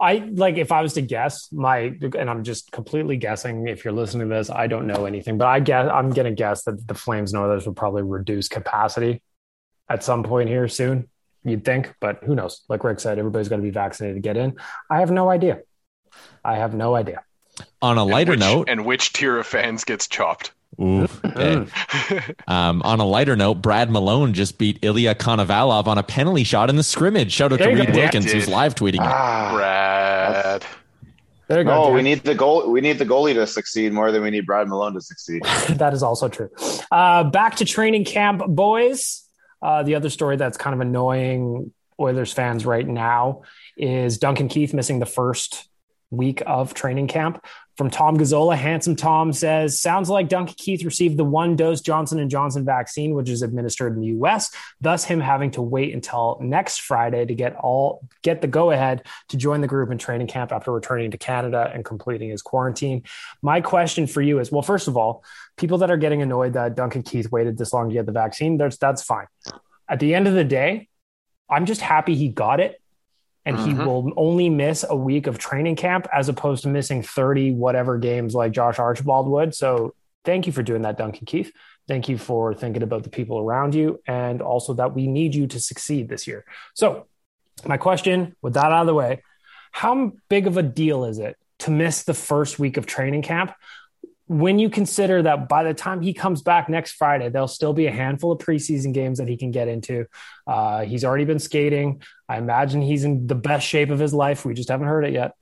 [0.00, 3.94] I like if I was to guess my and I'm just completely guessing if you're
[3.94, 6.86] listening to this I don't know anything but I guess I'm going to guess that
[6.86, 9.22] the Flames and Oilers will probably reduce capacity
[9.88, 11.08] at some point here soon
[11.44, 14.36] you'd think but who knows like Rick said everybody's got to be vaccinated to get
[14.36, 14.56] in
[14.90, 15.60] I have no idea
[16.44, 17.22] I have no idea
[17.80, 20.52] On a lighter and which, note, and which tier of fans gets chopped?
[20.80, 21.66] Ooh, okay.
[22.46, 26.70] um, on a lighter note, Brad Malone just beat Ilya Konovalov on a penalty shot
[26.70, 27.32] in the scrimmage.
[27.32, 27.98] Shout out There to you Reed go.
[28.00, 29.00] Wilkins, Yeah, who's live tweeting it.
[29.00, 30.64] ah, Brad.
[31.48, 31.94] there you go no, Dan.
[31.94, 32.70] we need the goal.
[32.70, 35.42] We need the goalie to succeed more than we need Brad Malone to succeed.
[35.70, 36.50] that is also true.
[36.90, 39.22] Uh, back to training camp, boys.
[39.62, 43.42] Uh, the other story that's kind of annoying Oilers fans right now
[43.76, 45.68] is Duncan Keith missing the first
[46.10, 47.44] week of training camp.
[47.76, 52.30] From Tom Gazzola, handsome Tom says, "Sounds like Duncan Keith received the one-dose Johnson and
[52.30, 54.54] Johnson vaccine, which is administered in the U.S.
[54.80, 59.36] Thus, him having to wait until next Friday to get all get the go-ahead to
[59.36, 63.02] join the group in training camp after returning to Canada and completing his quarantine."
[63.42, 65.24] My question for you is, well, first of all,
[65.56, 68.56] people that are getting annoyed that Duncan Keith waited this long to get the vaccine,
[68.56, 69.26] that's that's fine.
[69.88, 70.88] At the end of the day,
[71.50, 72.80] I'm just happy he got it
[73.46, 73.86] and he Mhm.
[73.86, 78.34] will only miss a week of training camp as opposed to missing 30 whatever games
[78.34, 79.54] like Josh Archibald would.
[79.54, 81.52] So thank you for doing that, Duncan Keith.
[81.86, 85.46] Thank you for thinking about the people around you and also that we need you
[85.48, 86.44] to succeed this year.
[86.72, 87.04] So,
[87.66, 89.22] my question with that out of the way,
[89.70, 93.52] how big of a deal is it to miss the first week of training camp
[94.26, 97.86] when you consider that by the time he comes back next Friday, there'll still be
[97.86, 100.06] a handful of preseason games that he can get into.
[100.46, 102.02] Uh, he's already been skating.
[102.28, 104.44] I imagine he's in the best shape of his life.
[104.44, 105.34] We just haven't heard it yet.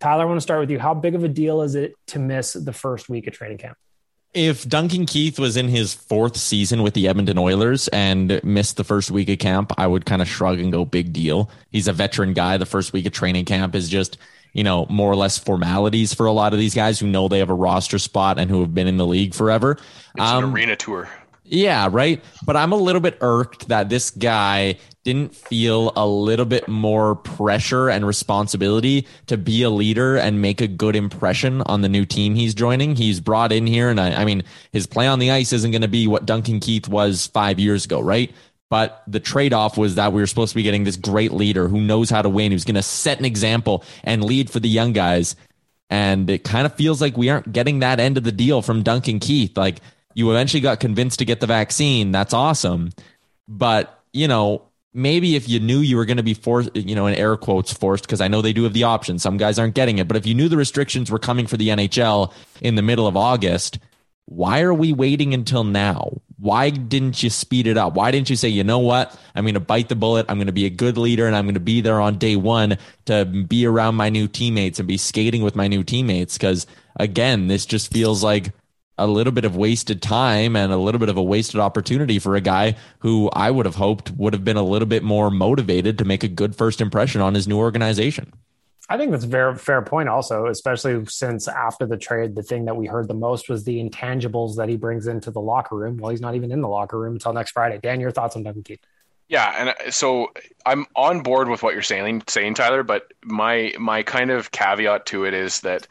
[0.00, 0.78] Tyler, I want to start with you.
[0.78, 3.78] How big of a deal is it to miss the first week of training camp?
[4.34, 8.84] If Duncan Keith was in his fourth season with the Edmonton Oilers and missed the
[8.84, 11.50] first week of camp, I would kind of shrug and go, big deal.
[11.70, 12.58] He's a veteran guy.
[12.58, 14.18] The first week of training camp is just,
[14.56, 17.40] you know, more or less formalities for a lot of these guys who know they
[17.40, 19.72] have a roster spot and who have been in the league forever.
[19.72, 19.84] It's
[20.16, 21.10] an Um, arena tour.
[21.44, 22.24] Yeah, right.
[22.44, 27.14] But I'm a little bit irked that this guy didn't feel a little bit more
[27.16, 32.04] pressure and responsibility to be a leader and make a good impression on the new
[32.06, 32.96] team he's joining.
[32.96, 34.42] He's brought in here, and I, I mean,
[34.72, 37.84] his play on the ice isn't going to be what Duncan Keith was five years
[37.84, 38.32] ago, right?
[38.68, 41.68] But the trade off was that we were supposed to be getting this great leader
[41.68, 44.68] who knows how to win, who's going to set an example and lead for the
[44.68, 45.36] young guys.
[45.88, 48.82] And it kind of feels like we aren't getting that end of the deal from
[48.82, 49.56] Duncan Keith.
[49.56, 49.78] Like,
[50.14, 52.10] you eventually got convinced to get the vaccine.
[52.10, 52.90] That's awesome.
[53.46, 57.06] But, you know, maybe if you knew you were going to be forced, you know,
[57.06, 59.20] in air quotes forced, because I know they do have the option.
[59.20, 60.08] Some guys aren't getting it.
[60.08, 63.16] But if you knew the restrictions were coming for the NHL in the middle of
[63.16, 63.78] August,
[64.24, 66.20] why are we waiting until now?
[66.38, 67.94] Why didn't you speed it up?
[67.94, 69.18] Why didn't you say, you know what?
[69.34, 70.26] I'm going to bite the bullet.
[70.28, 72.36] I'm going to be a good leader and I'm going to be there on day
[72.36, 76.36] one to be around my new teammates and be skating with my new teammates.
[76.36, 78.52] Because again, this just feels like
[78.98, 82.34] a little bit of wasted time and a little bit of a wasted opportunity for
[82.34, 85.98] a guy who I would have hoped would have been a little bit more motivated
[85.98, 88.32] to make a good first impression on his new organization.
[88.88, 92.66] I think that's a very fair point, also, especially since after the trade, the thing
[92.66, 95.96] that we heard the most was the intangibles that he brings into the locker room.
[95.96, 97.78] Well, he's not even in the locker room until next Friday.
[97.82, 98.80] Dan, your thoughts on Duncan Keith?
[99.28, 100.30] Yeah, and uh, so
[100.64, 102.84] I'm on board with what you're saying, saying Tyler.
[102.84, 105.88] But my my kind of caveat to it is that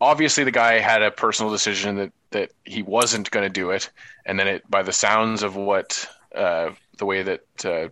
[0.00, 3.90] obviously the guy had a personal decision that that he wasn't going to do it,
[4.24, 7.88] and then it by the sounds of what uh, the way that uh,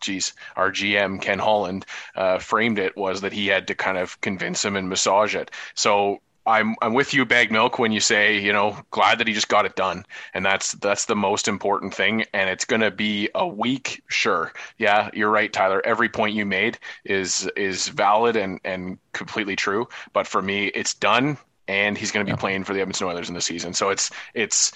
[0.00, 4.20] geez, our GM Ken Holland uh, framed it was that he had to kind of
[4.20, 5.50] convince him and massage it.
[5.74, 9.34] So I'm I'm with you, bag milk, when you say you know glad that he
[9.34, 12.24] just got it done, and that's that's the most important thing.
[12.32, 14.52] And it's going to be a week, sure.
[14.78, 15.82] Yeah, you're right, Tyler.
[15.84, 19.88] Every point you made is is valid and and completely true.
[20.14, 21.36] But for me, it's done,
[21.68, 22.40] and he's going to be yeah.
[22.40, 23.74] playing for the Edmonton Oilers in the season.
[23.74, 24.72] So it's it's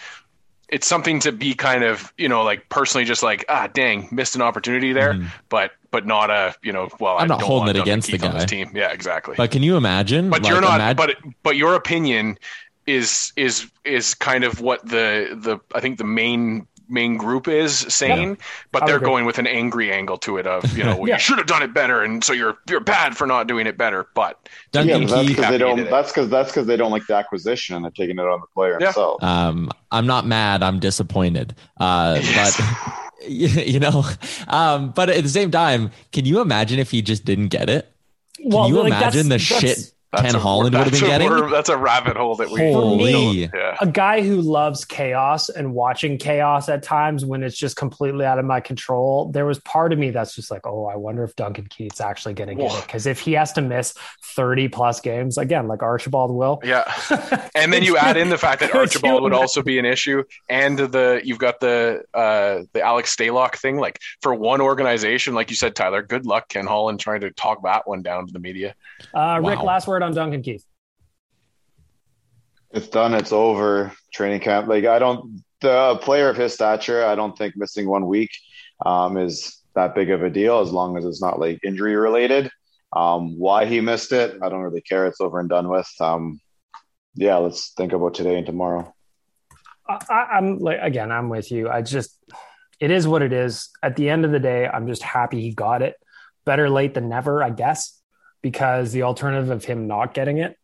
[0.73, 4.35] it's something to be kind of you know like personally just like ah dang missed
[4.35, 5.27] an opportunity there, mm.
[5.49, 8.45] but but not a you know well I'm I not holding it against the guy.
[8.47, 8.73] team.
[8.75, 9.35] Yeah, exactly.
[9.37, 10.31] But can you imagine?
[10.31, 10.81] But like, you're not.
[10.81, 12.39] Imag- but but your opinion
[12.87, 17.79] is is is kind of what the the I think the main main group is
[17.89, 18.45] saying, yeah.
[18.71, 21.15] but they're going with an angry angle to it of you know well, yeah.
[21.15, 23.77] you should have done it better, and so you're you're bad for not doing it
[23.77, 24.07] better.
[24.15, 25.91] But yeah, but that's because they don't.
[25.91, 28.47] That's because that's because they don't like the acquisition and they're taking it on the
[28.55, 28.87] player yeah.
[28.87, 29.23] himself.
[29.23, 30.63] Um, I'm not mad.
[30.63, 31.55] I'm disappointed.
[31.79, 32.57] Uh, yes.
[32.87, 33.03] but.
[33.29, 34.05] you know
[34.49, 37.89] um, but at the same time can you imagine if he just didn't get it
[38.37, 41.51] can well, you like imagine the shit Ken Holland would have been getting.
[41.51, 42.61] That's a rabbit hole that we.
[42.61, 43.45] Holy.
[43.45, 43.77] Yeah.
[43.81, 48.39] A guy who loves chaos and watching chaos at times when it's just completely out
[48.39, 49.31] of my control.
[49.31, 52.35] There was part of me that's just like, oh, I wonder if Duncan Keith's actually
[52.35, 55.83] going to get it because if he has to miss thirty plus games again, like
[55.83, 56.61] Archibald will.
[56.63, 56.85] Yeah,
[57.55, 60.79] and then you add in the fact that Archibald would also be an issue, and
[60.79, 63.79] the you've got the uh, the Alex Stalock thing.
[63.79, 66.03] Like for one organization, like you said, Tyler.
[66.03, 68.75] Good luck, Ken Holland, trying to talk that one down to the media.
[69.15, 69.51] Uh, wow.
[69.51, 70.65] Rick, last word word on Duncan Keith?
[72.73, 73.15] It's done.
[73.15, 73.93] It's over.
[74.13, 74.69] Training camp.
[74.69, 75.45] Like I don't.
[75.61, 78.31] The player of his stature, I don't think missing one week
[78.85, 82.51] um, is that big of a deal as long as it's not like injury related.
[82.95, 85.07] Um, why he missed it, I don't really care.
[85.07, 85.89] It's over and done with.
[86.01, 86.41] Um,
[87.15, 88.93] yeah, let's think about today and tomorrow.
[89.89, 91.69] I, I'm like again, I'm with you.
[91.69, 92.19] I just
[92.81, 93.71] it is what it is.
[93.83, 95.95] At the end of the day, I'm just happy he got it.
[96.45, 98.02] Better late than never, I guess
[98.43, 100.59] because the alternative of him not getting it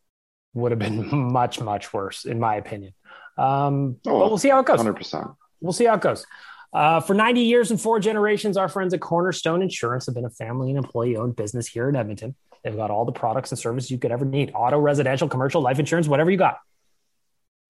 [0.55, 2.93] would have been much, much worse, in my opinion.
[3.37, 4.81] Um, oh, but we'll see how it goes.
[4.81, 5.37] 100%.
[5.61, 6.27] We'll see how it goes.
[6.73, 10.31] Uh, for 90 years and four generations, our friends at Cornerstone Insurance have been a
[10.31, 12.35] family and employee owned business here in Edmonton.
[12.62, 15.79] They've got all the products and services you could ever need auto, residential, commercial, life
[15.79, 16.59] insurance, whatever you got.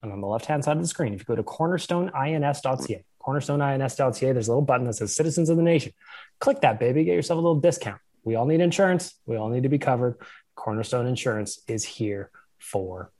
[0.03, 4.33] And on the left hand side of the screen, if you go to cornerstoneins.ca, cornerstoneins.ca,
[4.33, 5.93] there's a little button that says Citizens of the Nation.
[6.41, 7.05] Click that, baby.
[7.05, 8.01] Get yourself a little discount.
[8.25, 9.15] We all need insurance.
[9.27, 10.17] We all need to be covered.
[10.55, 13.11] Cornerstone Insurance is here for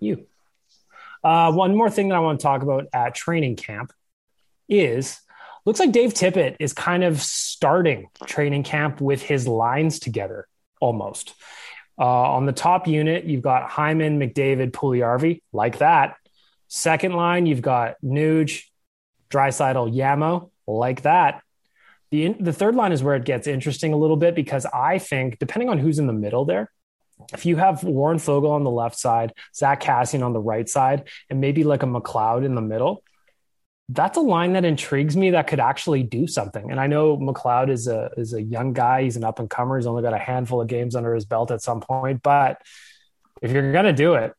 [0.00, 0.26] you.
[1.22, 3.92] Uh, one more thing that I want to talk about at training camp
[4.68, 5.20] is
[5.64, 10.48] looks like Dave Tippett is kind of starting training camp with his lines together
[10.80, 11.34] almost.
[11.98, 16.16] Uh, on the top unit, you've got Hyman, McDavid, Puljujarvi, like that.
[16.66, 18.64] Second line, you've got Nuge,
[19.30, 21.41] Draisaitl, Yamo, like that.
[22.12, 25.38] The, the third line is where it gets interesting a little bit because I think,
[25.38, 26.70] depending on who's in the middle there,
[27.32, 31.08] if you have Warren Foegele on the left side, Zack Kassian on the right side,
[31.30, 33.02] and maybe like a McLeod in the middle,
[33.88, 36.70] that's a line that intrigues me that could actually do something.
[36.70, 39.04] And I know McLeod is a is a young guy.
[39.04, 39.78] He's an up and comer.
[39.78, 42.22] He's only got a handful of games under his belt at some point.
[42.22, 42.60] But
[43.40, 44.34] if you're gonna do it,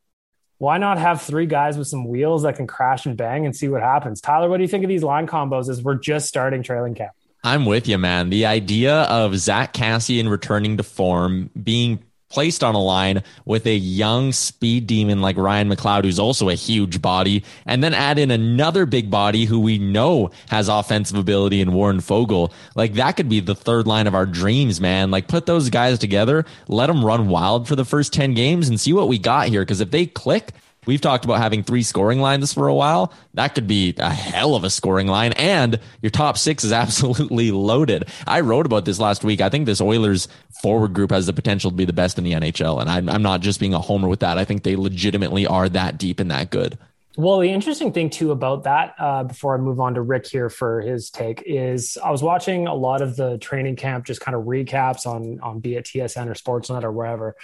[0.58, 3.68] why not have three guys with some wheels that can crash and bang and see
[3.68, 4.20] what happens?
[4.20, 7.12] Tyler, what do you think of these line combos as we're just starting trailing camp?
[7.44, 8.30] I'm with you, man.
[8.30, 13.76] The idea of Zack Kassian returning to form, being placed on a line with a
[13.76, 18.30] young speed demon like Ryan McLeod, who's also a huge body, and then add in
[18.30, 22.50] another big body who we know has offensive ability in Warren Foegele.
[22.74, 25.10] Like that could be the third line of our dreams, man.
[25.10, 28.80] Like put those guys together, let them run wild for the first 10 games and
[28.80, 29.64] see what we got here.
[29.66, 30.52] Cause if they click,
[30.86, 33.12] We've talked about having three scoring lines for a while.
[33.34, 35.32] That could be a hell of a scoring line.
[35.32, 38.08] And your top six is absolutely loaded.
[38.26, 39.40] I wrote about this last week.
[39.40, 40.28] I think this Oilers
[40.62, 42.80] forward group has the potential to be the best in the NHL.
[42.80, 44.38] And I'm, I'm not just being a homer with that.
[44.38, 46.78] I think they legitimately are that deep and that good.
[47.16, 50.50] Well, the interesting thing too about that, uh, before I move on to Rick here
[50.50, 54.34] for his take, is I was watching a lot of the training camp, just kind
[54.34, 57.36] of recaps on on be it TSN or Sportsnet or wherever.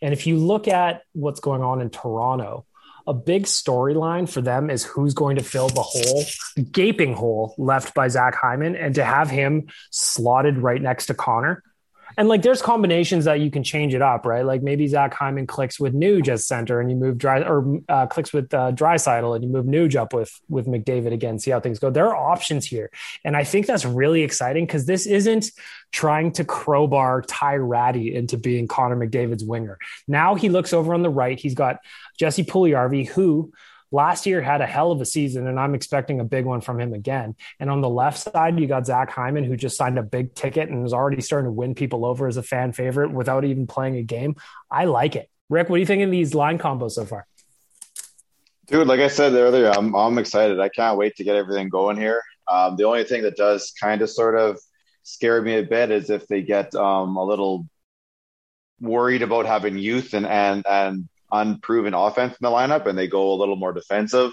[0.00, 2.64] And if you look at what's going on in Toronto,
[3.08, 6.24] a big storyline for them is who's going to fill the hole,
[6.70, 11.64] gaping hole left by Zach Hyman, and to have him slotted right next to Connor
[12.18, 14.44] and like there's combinations that you can change it up, right?
[14.44, 18.08] Like maybe Zach Hyman clicks with Nuge as center, and you move dry or uh,
[18.08, 21.38] clicks with uh, Draisaitl, and you move Nuge up with with McDavid again.
[21.38, 21.90] See how things go.
[21.90, 22.90] There are options here,
[23.24, 25.52] and I think that's really exciting because this isn't
[25.92, 29.78] trying to crowbar Ty Rattie into being Connor McDavid's winger.
[30.08, 31.38] Now he looks over on the right.
[31.38, 31.78] He's got
[32.18, 33.52] Jesse Puljujarvi, who
[33.90, 36.80] last year had a hell of a season, and I'm expecting a big one from
[36.80, 37.36] him again.
[37.60, 40.68] And on the left side, you got Zach Hyman, who just signed a big ticket
[40.68, 43.96] and is already starting to win people over as a fan favorite without even playing
[43.96, 44.36] a game.
[44.70, 45.30] I like it.
[45.48, 47.26] Rick, what do you think of these line combos so far?
[48.66, 50.60] Dude, like I said earlier, I'm I'm excited.
[50.60, 52.22] I can't wait to get everything going here.
[52.50, 54.58] Um, the only thing that does kind of sort of
[55.04, 57.66] scare me a bit is if they get um, a little
[58.78, 63.32] worried about having youth and and and unproven offense in the lineup and they go
[63.32, 64.32] a little more defensive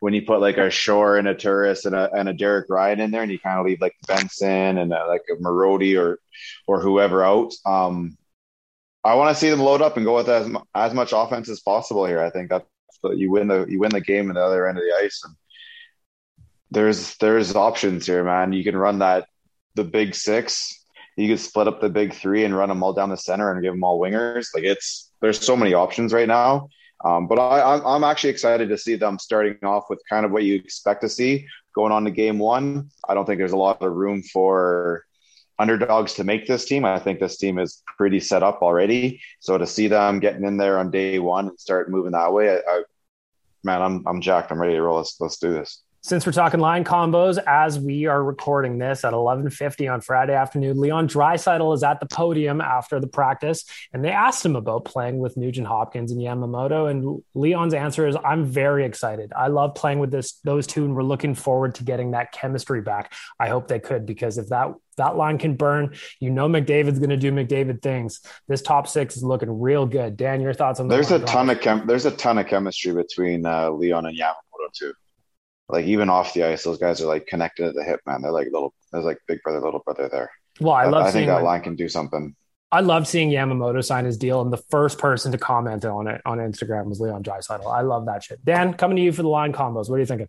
[0.00, 3.00] when you put like a Shore and a Turris and a, and a Derek Ryan
[3.00, 6.18] in there and you kind of leave like Benson and a, like a Marody or
[6.66, 7.52] or whoever out.
[7.64, 8.16] Um,
[9.04, 11.60] I want to see them load up and go with as, as much offense as
[11.60, 12.20] possible here.
[12.20, 12.66] I think that's
[13.02, 15.22] the, you win the you win the game in the other end of the ice
[15.24, 15.34] and
[16.70, 18.52] there's there's options here, man.
[18.52, 19.26] You can run that
[19.74, 20.84] the big six
[21.16, 23.62] you could split up the big three and run them all down the center and
[23.62, 24.48] give them all wingers.
[24.54, 26.68] Like it's there's so many options right now.
[27.04, 30.44] Um, but I, I'm, actually excited to see them starting off with kind of what
[30.44, 32.90] you expect to see going on to game one.
[33.06, 35.04] I don't think there's a lot of room for
[35.58, 36.86] underdogs to make this team.
[36.86, 39.20] I think this team is pretty set up already.
[39.40, 42.50] So to see them getting in there on day one and start moving that way,
[42.50, 42.82] I, I
[43.62, 44.50] man, I'm I'm jacked.
[44.50, 44.96] I'm ready to roll.
[44.96, 49.12] Let's let's do this since we're talking line combos, as we are recording this at
[49.12, 54.12] 11:50 on Friday afternoon, Leon Draisaitl is at the podium after the practice, and they
[54.12, 58.84] asked him about playing with Nugent Hopkins and Yamamoto, and Leon's answer is, "I'm very
[58.84, 59.32] excited.
[59.36, 62.80] I love playing with this those two, and we're looking forward to getting that chemistry
[62.80, 63.12] back.
[63.40, 67.10] I hope they could because if that that line can burn, you know McDavid's going
[67.10, 68.20] to do McDavid things.
[68.46, 70.16] This top six is looking real good.
[70.16, 73.44] Dan, your thoughts on there's a ton of chem- there's a ton of chemistry between
[73.44, 74.92] uh, Leon and Yamamoto too
[75.68, 78.22] like even off the ice, those guys are like connected at the hip, man.
[78.22, 80.30] They're like little, there's like big brother, little brother there.
[80.60, 81.06] Well, I love.
[81.06, 82.34] I think that line can do something.
[82.72, 86.20] I love seeing Yamamoto sign his deal, and the first person to comment on it
[86.24, 87.72] on Instagram was Leon Draisaitl.
[87.72, 88.44] I love that shit.
[88.44, 89.88] Dan, coming to you for the line combos.
[89.88, 90.28] What are you thinking?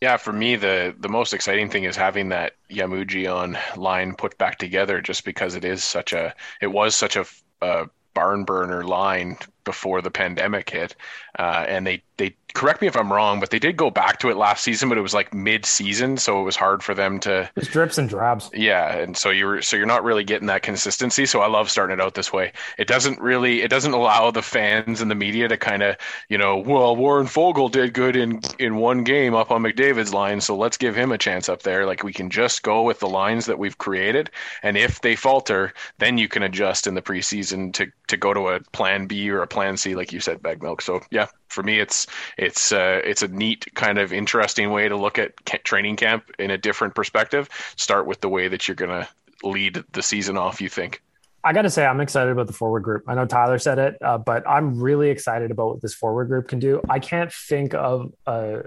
[0.00, 4.36] Yeah, for me, the the most exciting thing is having that Yamuji on line put
[4.38, 7.24] back together, just because it is such a, it was such a,
[7.60, 10.94] a barn burner line before the pandemic hit,
[11.38, 14.30] uh, and they they correct me if I'm wrong, but they did go back to
[14.30, 17.18] it last season, but it was like mid season, so it was hard for them
[17.20, 17.50] to.
[17.56, 18.48] It's drips and drabs.
[18.54, 21.26] Yeah, and so you're so you're not really getting that consistency.
[21.26, 22.52] So I love starting it out this way.
[22.78, 25.96] It doesn't really it doesn't allow the fans and the media to kind of
[26.28, 30.40] you know well Warren Foegele did good in in one game up on McDavid's line,
[30.40, 31.86] so let's give him a chance up there.
[31.86, 34.30] Like we can just go with the lines that we've created,
[34.62, 38.48] and if they falter, then you can adjust in the preseason to to go to
[38.48, 40.82] a plan B or a plan C, like you said, bag milk.
[40.82, 44.96] So yeah, for me, it's it's uh, it's a neat kind of interesting way to
[44.96, 45.32] look at
[45.64, 47.48] training camp in a different perspective.
[47.76, 49.08] Start with the way that you're gonna
[49.42, 50.60] lead the season off.
[50.60, 51.00] You think?
[51.44, 53.04] I got to say, I'm excited about the forward group.
[53.06, 56.48] I know Tyler said it, uh, but I'm really excited about what this forward group
[56.48, 56.80] can do.
[56.88, 58.62] I can't think of a.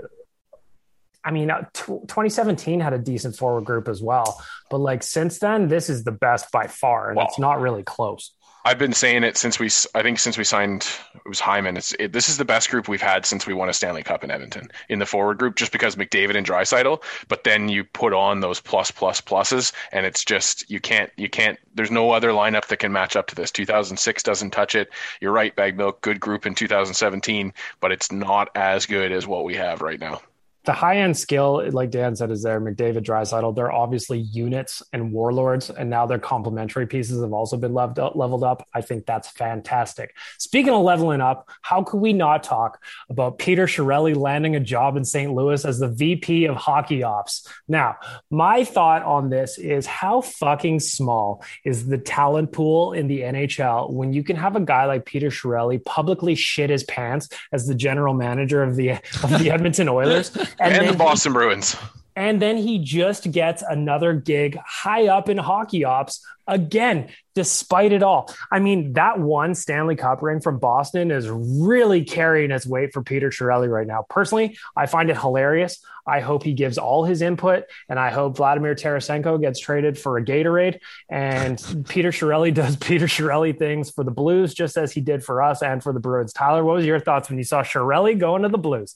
[1.24, 5.40] I mean, uh, t- 2017 had a decent forward group as well, but like since
[5.40, 8.32] then, this is the best by far, and it's not really close.
[8.68, 11.78] I've been saying it since we, I think since we signed, it was Hyman.
[11.78, 14.26] It's it, this is the best group we've had since we won a Stanley Cup
[14.26, 17.02] in Edmonton in the forward group, just because McDavid and Draisaitl.
[17.30, 21.30] But then you put on those plus plus pluses, and it's just you can't you
[21.30, 21.58] can't.
[21.76, 23.52] There's no other lineup that can match up to this.
[23.52, 24.90] 2006 doesn't touch it.
[25.22, 29.46] You're right, Bag Milk, good group in 2017, but it's not as good as what
[29.46, 30.20] we have right now
[30.68, 32.60] the high end skill, like Dan said, is there.
[32.60, 37.74] McDavid, Draisaitl, they're obviously units and warlords, and now their complementary pieces have also been
[37.74, 38.68] leveled up, leveled up.
[38.74, 40.14] I think that's fantastic.
[40.38, 44.98] Speaking of leveling up, how could we not talk about Peter Chiarelli landing a job
[44.98, 45.34] in St.
[45.34, 47.48] Louis as the VP of Hockey Ops?
[47.70, 47.96] Now,
[48.30, 53.90] my thought on this is how fucking small is the talent pool in the NHL
[53.90, 57.76] when you can have a guy like Peter Chiarelli publicly shit his pants as the
[57.76, 61.76] general manager of the of the Edmonton Oilers and, and the Boston he, Bruins.
[62.16, 68.02] And then he just gets another gig high up in hockey ops again, despite it
[68.02, 68.34] all.
[68.52, 73.04] I mean, that one Stanley Cup ring from Boston is really carrying its weight for
[73.04, 74.06] Peter Chiarelli right now.
[74.10, 75.84] Personally, I find it hilarious.
[76.08, 80.18] I hope he gives all his input, and I hope Vladimir Tarasenko gets traded for
[80.18, 80.80] a Gatorade,
[81.10, 85.44] and Peter Chiarelli does Peter Chiarelli things for the Blues, just as he did for
[85.44, 86.32] us and for the Bruins.
[86.32, 88.96] Tyler, what was your thoughts when you saw Chiarelli going to the Blues?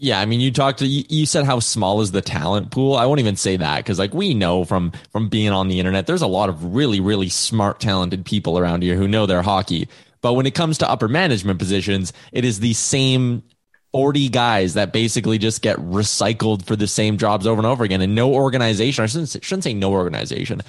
[0.00, 0.80] Yeah, I mean, you talked.
[0.80, 2.94] You, you said how small is the talent pool.
[2.94, 6.06] I won't even say that because, like, we know from from being on the internet,
[6.06, 9.88] there's a lot of really, really smart, talented people around here who know their hockey.
[10.20, 13.42] But when it comes to upper management positions, it is the same
[13.90, 18.00] 40 guys that basically just get recycled for the same jobs over and over again,
[18.00, 19.02] and no organization.
[19.02, 20.60] I shouldn't, shouldn't say no organization.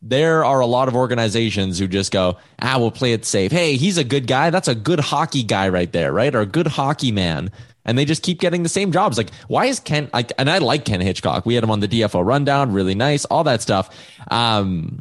[0.00, 3.52] There are a lot of organizations who just go, ah, we'll play it safe.
[3.52, 4.48] Hey, he's a good guy.
[4.48, 6.34] That's a good hockey guy right there, right?
[6.34, 7.50] Or a good hockey man
[7.88, 9.16] and they just keep getting the same jobs.
[9.16, 10.10] Like, why is Ken?
[10.12, 11.46] Like, and I like Ken Hitchcock.
[11.46, 13.96] We had him on the DFO rundown, really nice, all that stuff.
[14.30, 15.00] Um,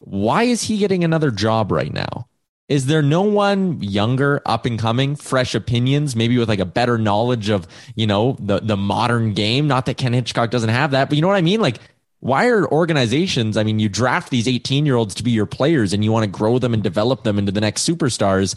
[0.00, 2.26] why is he getting another job right now?
[2.68, 6.98] Is there no one younger, up and coming, fresh opinions, maybe with like a better
[6.98, 9.68] knowledge of, you know, the, the modern game?
[9.68, 11.60] Not that Ken Hitchcock doesn't have that, but you know what I mean?
[11.60, 11.78] Like,
[12.20, 15.92] why are organizations, I mean, you draft these 18 year olds to be your players
[15.92, 18.56] and you want to grow them and develop them into the next superstars.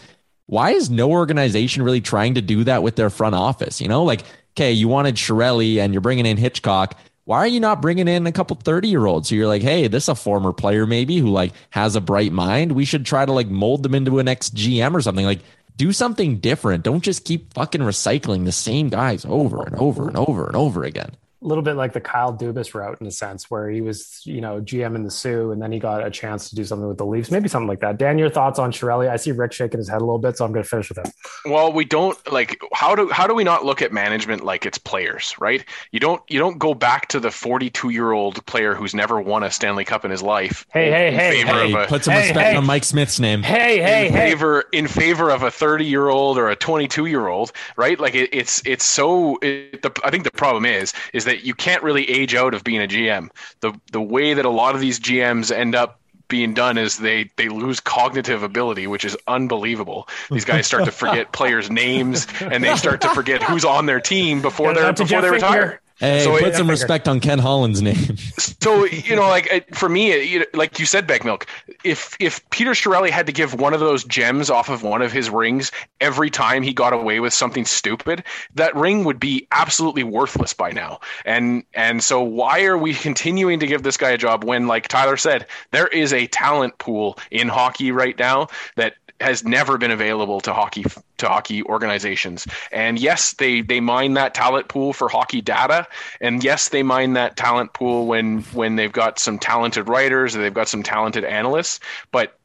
[0.51, 3.79] Why is no organization really trying to do that with their front office?
[3.79, 6.99] You know, like, okay, you wanted Chiarelli and you're bringing in Hitchcock.
[7.23, 9.87] Why are you not bringing in a couple 30 year olds so you're like hey
[9.87, 12.73] this is a former player maybe who like has a bright mind.
[12.73, 15.25] We should try to like mold them into an ex gm or something.
[15.25, 15.39] Like
[15.77, 16.83] do something different.
[16.83, 20.83] Don't just keep fucking recycling the same guys over and over and over and over
[20.83, 21.11] again
[21.41, 24.41] a little bit like the Kyle Dubas route in a sense, where he was, you
[24.41, 26.97] know, GM in the Soo, and then he got a chance to do something with
[26.97, 27.97] the Leafs, maybe something like that.
[27.97, 29.09] Dan, your thoughts on Chiarelli?
[29.09, 30.99] I see Rick shaking his head a little bit, so I'm going to finish with
[30.99, 31.11] him.
[31.45, 34.77] Well, we don't like how do how do we not look at management like it's
[34.77, 35.65] players, right?
[35.91, 39.43] You don't you don't go back to the 42 year old player who's never won
[39.43, 40.65] a Stanley Cup in his life.
[40.71, 41.73] Hey, hey, hey, hey!
[41.73, 42.55] A, put some hey, respect hey.
[42.55, 43.41] on Mike Smith's name.
[43.41, 44.29] Hey, hey, in hey!
[44.29, 48.15] favor in favor of a 30 year old or a 22 year old right like
[48.15, 51.83] it, it's it's so it, the, i think the problem is is that you can't
[51.83, 53.29] really age out of being a gm
[53.61, 56.01] the the way that a lot of these gms end up
[56.31, 60.07] being done is they they lose cognitive ability which is unbelievable.
[60.31, 63.99] These guys start to forget players names and they start to forget who's on their
[63.99, 65.81] team before they're before they retire.
[66.01, 68.17] Hey, So put it- some respect on Ken Holland's name.
[68.61, 71.45] so you know, like for me, like you said, Beck Milk.
[71.83, 75.11] If if Peter Chiarelli had to give one of those gems off of one of
[75.11, 78.23] his rings every time he got away with something stupid,
[78.55, 80.99] that ring would be absolutely worthless by now.
[81.23, 84.87] And and so why are we continuing to give this guy a job when, like
[84.87, 89.91] Tyler said, there is a talent pool in hockey right now that has never been
[89.91, 90.83] available to hockey
[91.17, 92.47] to hockey organizations.
[92.71, 95.87] And yes, they they mine that talent pool for hockey data,
[96.19, 100.41] and yes, they mine that talent pool when when they've got some talented writers or
[100.41, 101.79] they've got some talented analysts,
[102.11, 102.37] but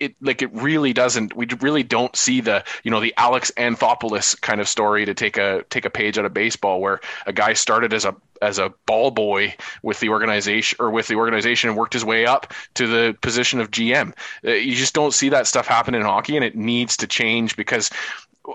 [0.00, 4.40] it like it really doesn't we really don't see the you know the Alex Anthopoulos
[4.40, 7.52] kind of story to take a take a page out of baseball where a guy
[7.52, 11.78] started as a as a ball boy with the organization or with the organization and
[11.78, 14.12] worked his way up to the position of GM.
[14.44, 17.56] Uh, You just don't see that stuff happen in hockey and it needs to change
[17.56, 17.90] because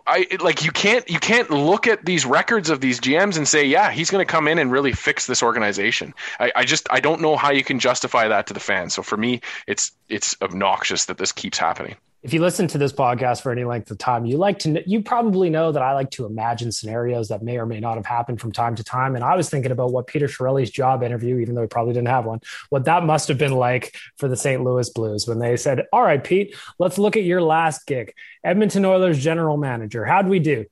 [0.06, 3.66] I like you can't you can't look at these records of these GMs and say,
[3.66, 6.14] yeah, he's going to come in and really fix this organization.
[6.40, 8.94] I, I just I don't know how you can justify that to the fans.
[8.94, 11.96] So for me, it's it's obnoxious that this keeps happening.
[12.22, 15.02] If you listen to this podcast for any length of time, you like to you
[15.02, 18.42] probably know that I like to imagine scenarios that may or may not have happened
[18.42, 19.16] from time to time.
[19.16, 22.10] And I was thinking about what Peter Chiarelli's job interview, even though he probably didn't
[22.10, 24.62] have one, what that must have been like for the St.
[24.64, 28.14] Louis Blues when they said, "All right, Pete, let's look at your last gig,
[28.44, 30.04] Edmonton Oilers general manager.
[30.06, 30.66] How'd we do?"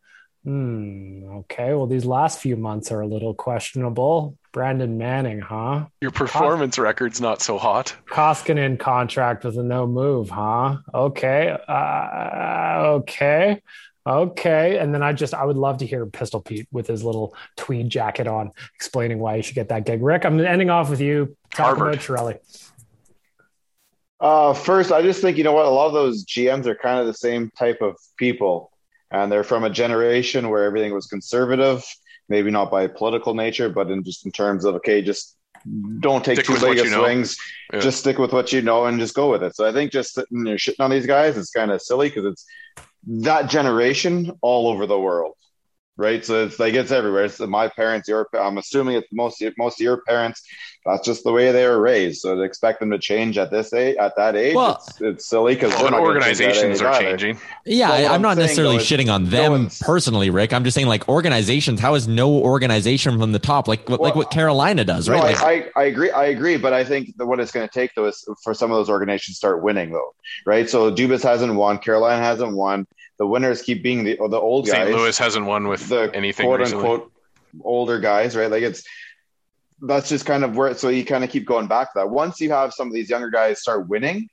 [0.48, 1.26] Hmm.
[1.40, 1.74] Okay.
[1.74, 4.38] Well, these last few months are a little questionable.
[4.54, 5.88] Brandon Manning, huh?
[6.00, 7.94] Your performance record's not so hot.
[8.10, 10.78] Koskinen contract with a no move, huh?
[10.94, 11.58] Okay.
[11.68, 13.62] Uh, okay.
[14.08, 14.78] Okay.
[14.78, 17.90] And then I just, I would love to hear Pistol Pete with his little tweed
[17.90, 20.02] jacket on explaining why he should get that gig.
[20.02, 21.36] Rick, I'm ending off with you.
[21.54, 21.96] Talk Harvard.
[21.96, 22.40] about Chiarelli.
[24.22, 27.02] Uh, first, I just think you know what a lot of those GMs are kind
[27.02, 28.72] of the same type of people,
[29.12, 31.84] and they're from a generation where everything was conservative,
[32.30, 35.36] maybe not by political nature, but in just in terms of okay, just
[36.00, 37.38] don't take Stick too big of swings,
[37.74, 37.80] Yeah.
[37.80, 39.56] just stick with what you know and just go with it.
[39.56, 42.26] So I think just sitting there shitting on these guys is kind of silly because
[42.26, 42.46] it's
[43.08, 45.34] that generation all over the world.
[46.00, 47.26] Right, so it's like it's everywhere.
[47.26, 48.28] It's my parents, your.
[48.34, 50.44] I'm assuming it's most most of your parents.
[50.86, 52.22] That's just the way they were raised.
[52.22, 55.28] So to expect them to change at this age, at that age, Well- it's, it's
[55.28, 57.40] silly because Well, organizations are changing.
[57.66, 60.54] Yeah, Well, I, what I'm I'm not necessarily shitting on them one's- personally, Rick.
[60.54, 61.80] I'm just saying, like organizations.
[61.80, 65.18] How is no organization from the top, like what like what Carolina does, right?
[65.18, 66.12] No, Like, I, I, I agree.
[66.12, 68.72] I agree, but I think that what it's going to take though is for some
[68.72, 70.14] of those organizations to start winning though,
[70.46, 70.70] right?
[70.70, 72.86] So Dubas hasn't won, Carolina hasn't won.
[73.20, 74.92] The winners keep being the the old guys, St.
[74.92, 76.84] Louis hasn't won with the anything quote recently.
[76.84, 77.12] unquote
[77.64, 78.52] older guys, right?
[78.52, 78.84] Like it's
[79.82, 82.10] that's just kind of where so you kind of keep going back to that.
[82.10, 84.30] Once you have some of these younger guys start winning,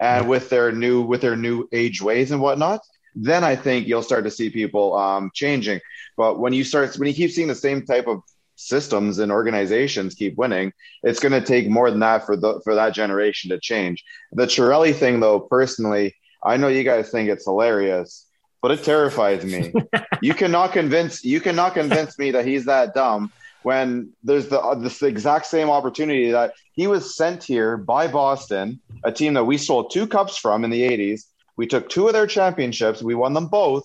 [0.00, 2.80] and with their new with their new age ways and whatnot,
[3.14, 5.80] then I think you'll start to see people um, changing.
[6.16, 8.22] But when you start when you keep seeing the same type of
[8.56, 10.72] systems and organizations keep winning,
[11.02, 14.04] it's going to take more than that for the for that generation to change.
[14.32, 18.26] The Chiarelli thing, though, personally, I know you guys think it's hilarious,
[18.62, 19.72] but it terrifies me.
[20.22, 23.32] you cannot convince you cannot convince me that he's that dumb
[23.62, 28.80] when there's the uh, this exact same opportunity that he was sent here by Boston,
[29.04, 31.24] a team that we stole two cups from in the 80s.
[31.56, 33.84] We took two of their championships, we won them both,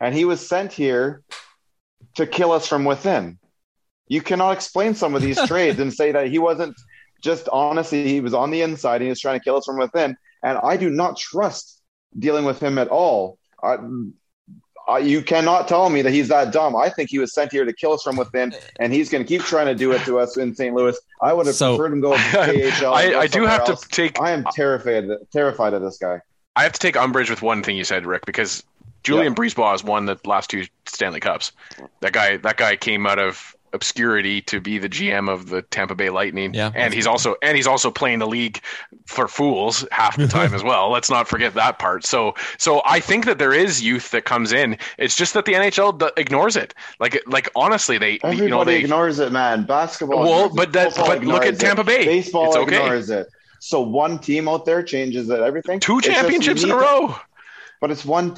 [0.00, 1.22] and he was sent here
[2.16, 3.38] to kill us from within.
[4.08, 6.76] You cannot explain some of these trades and say that he wasn't
[7.22, 9.78] just honestly, he was on the inside and he was trying to kill us from
[9.78, 10.16] within.
[10.42, 11.80] And I do not trust
[12.18, 13.38] dealing with him at all.
[13.62, 13.76] I,
[14.88, 16.74] I, you cannot tell me that he's that dumb.
[16.74, 19.28] I think he was sent here to kill us from within, and he's going to
[19.28, 20.74] keep trying to do it to us in St.
[20.74, 20.96] Louis.
[21.22, 22.92] I would have So- preferred him go to KHL.
[22.92, 23.82] I, go I do have else.
[23.82, 26.20] to take I am terrified, terrified of this guy.
[26.56, 28.64] I have to take umbrage with one thing you said, Rick, because
[29.04, 29.34] Julien Yeah.
[29.36, 31.52] Brisebois has won the last two Stanley Cups.
[32.00, 35.94] That guy, that guy came out of obscurity to be the GM of the Tampa
[35.94, 36.70] Bay Lightning, Yeah.
[36.74, 38.60] and he's also and he's also playing the league
[39.06, 40.90] for fools half the time as well.
[40.90, 42.04] Let's not forget that part.
[42.04, 44.76] So, so I think that there is youth that comes in.
[44.98, 46.74] It's just that the NHL d- ignores it.
[47.00, 49.64] Like, like honestly, they Everybody you know they ignores it, man.
[49.64, 50.20] Basketball.
[50.22, 51.60] Well, but that- but look at ignores it.
[51.60, 52.04] Tampa Bay.
[52.04, 52.76] Baseball It's okay.
[52.76, 53.26] ignores it.
[53.58, 55.80] So one team out there changes it, everything.
[55.80, 57.14] two championships in a row.
[57.80, 58.36] But it's one.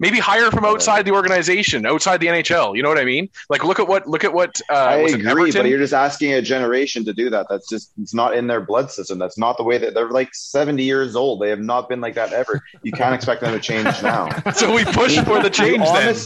[0.00, 2.76] Maybe hire from outside the organization, outside the NHL.
[2.76, 3.28] You know what I mean?
[3.48, 5.62] Like look at what look at what uh, I agree, Everton?
[5.62, 7.46] but you're just asking a generation to do that.
[7.48, 9.18] That's just it's not in their blood system.
[9.18, 11.40] That's not the way that they're like 70 years old.
[11.40, 12.60] They have not been like that ever.
[12.82, 14.28] You can't expect them to change now.
[14.52, 16.16] so we push for the change you, then.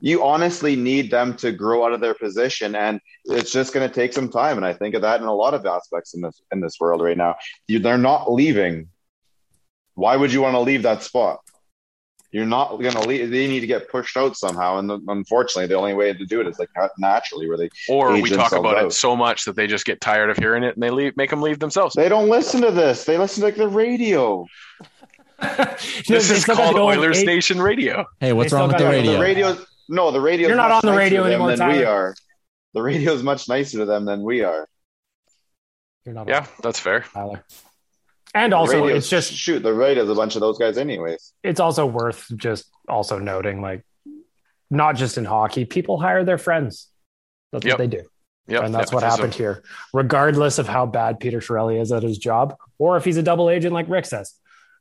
[0.00, 3.92] you honestly need them to grow out of their position, and it's just going to
[3.92, 4.56] take some time.
[4.56, 7.02] And I think of that in a lot of aspects in this in this world
[7.02, 7.34] right now.
[7.66, 8.88] You, they're not leaving.
[9.94, 11.40] Why would you want to leave that spot?
[12.30, 13.30] You're not going to leave.
[13.30, 16.40] They need to get pushed out somehow, and the, unfortunately, the only way to do
[16.42, 16.68] it is like
[16.98, 18.84] naturally, where they Or we talk about out.
[18.86, 21.30] it so much that they just get tired of hearing it and they leave, make
[21.30, 21.94] them leave themselves.
[21.94, 23.04] They don't listen to this.
[23.04, 24.46] They listen to like the radio.
[26.08, 28.04] This is called Oilers Nation Radio.
[28.20, 29.56] Hey, what's wrong with the got- The radio?
[29.88, 32.14] no, the radio's You're not on the radio to anymore, than we are.
[32.74, 34.68] The radio's much nicer to them than we are.
[36.04, 37.02] You're not Yeah, that's fair.
[37.14, 37.44] Tyler.
[38.34, 39.60] And also, radio's- it's just shoot.
[39.62, 41.32] The radio's a bunch of those guys, anyways.
[41.42, 43.84] it's also worth just also noting, like,
[44.70, 46.88] not just in hockey, people hire their friends.
[47.52, 47.72] That's Yep.
[47.74, 48.02] what they do.
[48.48, 49.18] Yep, and that's what nepotism.
[49.24, 49.62] happened here,
[49.92, 53.50] regardless of how bad Peter Chiarelli is at his job, or if he's a double
[53.50, 54.34] agent like Rick says.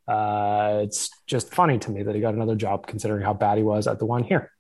[0.08, 3.64] Uh, it's just funny to me that he got another job considering how bad he
[3.64, 4.52] was at the one here.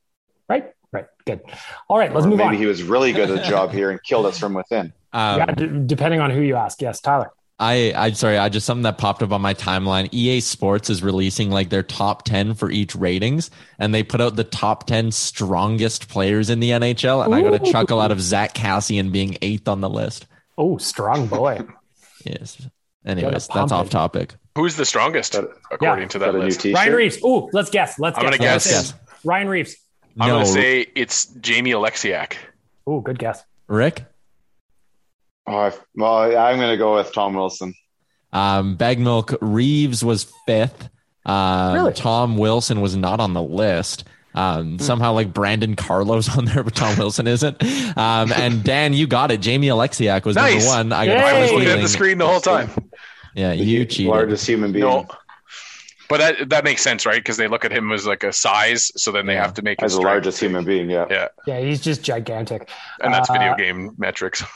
[0.49, 0.71] Right?
[0.91, 1.05] Right.
[1.25, 1.41] Good.
[1.87, 2.53] All right, let's Or move maybe on.
[2.57, 4.91] he was really good at the job here and killed us from within.
[5.13, 6.81] Um, yeah, d- depending on who you ask.
[6.81, 7.31] Yes, Tyler.
[7.59, 8.37] I, I'm sorry.
[8.37, 10.09] I just something that popped up on my timeline.
[10.11, 13.49] EA Sports is releasing like their top 10 for each ratings,
[13.79, 17.25] and they put out the top 10 strongest players in the NHL.
[17.25, 17.71] And I got a Ooh.
[17.71, 20.27] chuckle out of Zack Kassian being eighth on the list.
[20.57, 21.59] Oh, strong boy.
[22.25, 22.67] Yes.
[23.05, 24.33] Anyways, that's off topic.
[24.55, 26.65] Who's the strongest Got- according to Got that list?
[26.65, 27.19] Ryan Reaves.
[27.23, 27.97] Oh, let's guess.
[27.97, 28.31] Let's I'm guess.
[28.31, 28.69] gonna guess.
[28.69, 28.93] Guess.
[29.23, 29.77] Ryan Reaves.
[30.19, 32.33] I'm no, going to say it's Jamie Oleksiak.
[32.85, 33.43] Oh, good guess.
[33.67, 34.03] Rick.
[35.47, 37.73] Oh, well, I'm going to go with Tom Wilson.
[38.33, 40.89] Um, Bag Milk Reaves was fifth.
[41.25, 41.93] Um, Really?
[41.93, 44.03] Tom Wilson was not on the list.
[44.35, 47.63] Um, somehow like Brandon Carlo's on there, but Tom Wilson isn't.
[47.97, 49.39] Um, and Dan, you got it.
[49.41, 50.65] Jamie Oleksiak was Nice.
[50.65, 50.93] number one.
[50.93, 52.69] I got I was looking at the screen the whole time.
[53.35, 54.11] Yeah, The you hu- cheated.
[54.11, 54.85] Largest human being.
[54.85, 55.07] No.
[56.09, 57.17] But that, that makes sense, right?
[57.19, 59.41] Because they look at him as like a size, so then they Yeah.
[59.43, 61.05] have to make As his the largest human being, yeah.
[61.09, 62.69] Yeah, Yeah, he's just gigantic.
[63.01, 64.43] and that's Uh, video game metrics.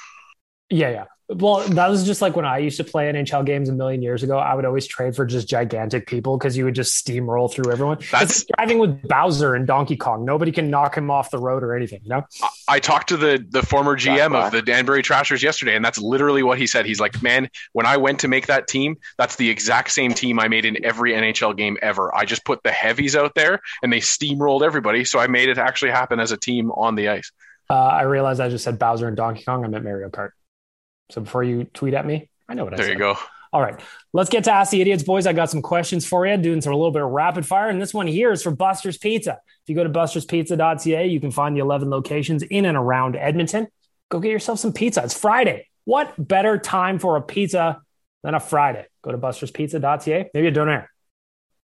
[0.72, 1.06] Yeah, yeah.
[1.34, 4.22] Well, that was just like when I used to play NHL games a million years
[4.22, 4.38] ago.
[4.38, 8.00] I would always trade for just gigantic people because you would just steamroll through everyone.
[8.12, 10.26] That's- it's like driving with Bowser and Donkey Kong.
[10.26, 12.02] Nobody can knock him off the road or anything.
[12.04, 12.26] You know?
[12.68, 16.44] I talked to the the former GM of the Danbury Trashers yesterday, and that's literally
[16.44, 16.86] what he said.
[16.86, 20.38] He's like, "Man, when I went to make that team, that's the exact same team
[20.38, 22.14] I made in every NHL game ever.
[22.14, 25.06] I just put the heavies out there, and they steamrolled everybody.
[25.06, 27.32] So I made it actually happen as a team on the ice."
[27.70, 29.64] Uh, I realized I just said Bowser and Donkey Kong.
[29.64, 30.32] I meant Mario Kart.
[31.12, 32.98] So before you tweet at me, I know what I There said.
[32.98, 33.20] There you go.
[33.54, 33.78] All right,
[34.14, 35.28] let's get to Ask the Idiots, boys.
[35.28, 37.68] I got some questions for you, doing some a little bit of rapid fire.
[37.70, 39.40] And this one here is for Buster's Pizza.
[39.64, 43.68] If you go to busterspizza.ca, you can find the 11 locations in and around Edmonton.
[44.10, 45.04] Go get yourself some pizza.
[45.04, 45.68] It's Friday.
[45.84, 47.82] What better time for a pizza
[48.24, 48.86] than a Friday?
[49.02, 50.88] Go to busterspizza.ca, maybe a donair.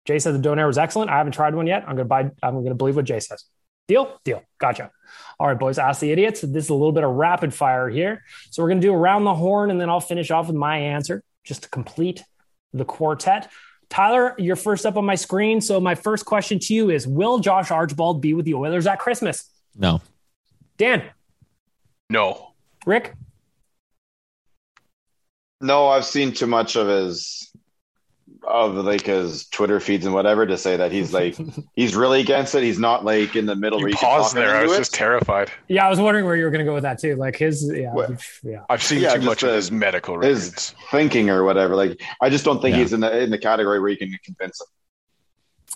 [0.07, 1.11] Jay said the donair was excellent.
[1.11, 1.83] I haven't tried one yet.
[1.83, 3.45] I'm going to buy, I'm going to believe what Jay says.
[3.87, 4.19] Deal?
[4.25, 4.43] Deal.
[4.59, 4.91] Gotcha.
[5.39, 6.41] All right, boys, ask the idiots.
[6.41, 8.25] This is a little bit of rapid fire here.
[8.51, 10.79] So we're going to do around the horn, and then I'll finish off with my
[10.79, 12.23] answer just to complete
[12.73, 13.51] the quartet.
[13.91, 15.61] Tyler, you're first up on my screen.
[15.61, 18.99] So my first question to you is Will Josh Archibald be with the Oilers at
[18.99, 19.51] Christmas?
[19.77, 20.01] No.
[20.77, 21.03] Dan,
[22.11, 22.55] No,
[22.85, 23.15] Rick,
[25.61, 27.53] No, I've seen too much of his
[28.47, 31.37] of like his Twitter feeds and whatever to say that he's like
[31.75, 32.63] he's really against it.
[32.63, 33.79] He's not like in the middle.
[33.79, 34.55] where you you can paused there.
[34.57, 34.79] I was it.
[34.79, 35.51] just terrified.
[35.69, 37.17] yeah, I was wondering where you were going to go with that too.
[37.17, 38.11] Like his, yeah, What?
[38.43, 38.65] yeah.
[38.71, 41.75] I've seen Yeah, too just much of his medical his- thinking or whatever.
[41.77, 42.83] Like I just don't think Yeah.
[42.83, 44.67] he's in the in the category where you can convince him.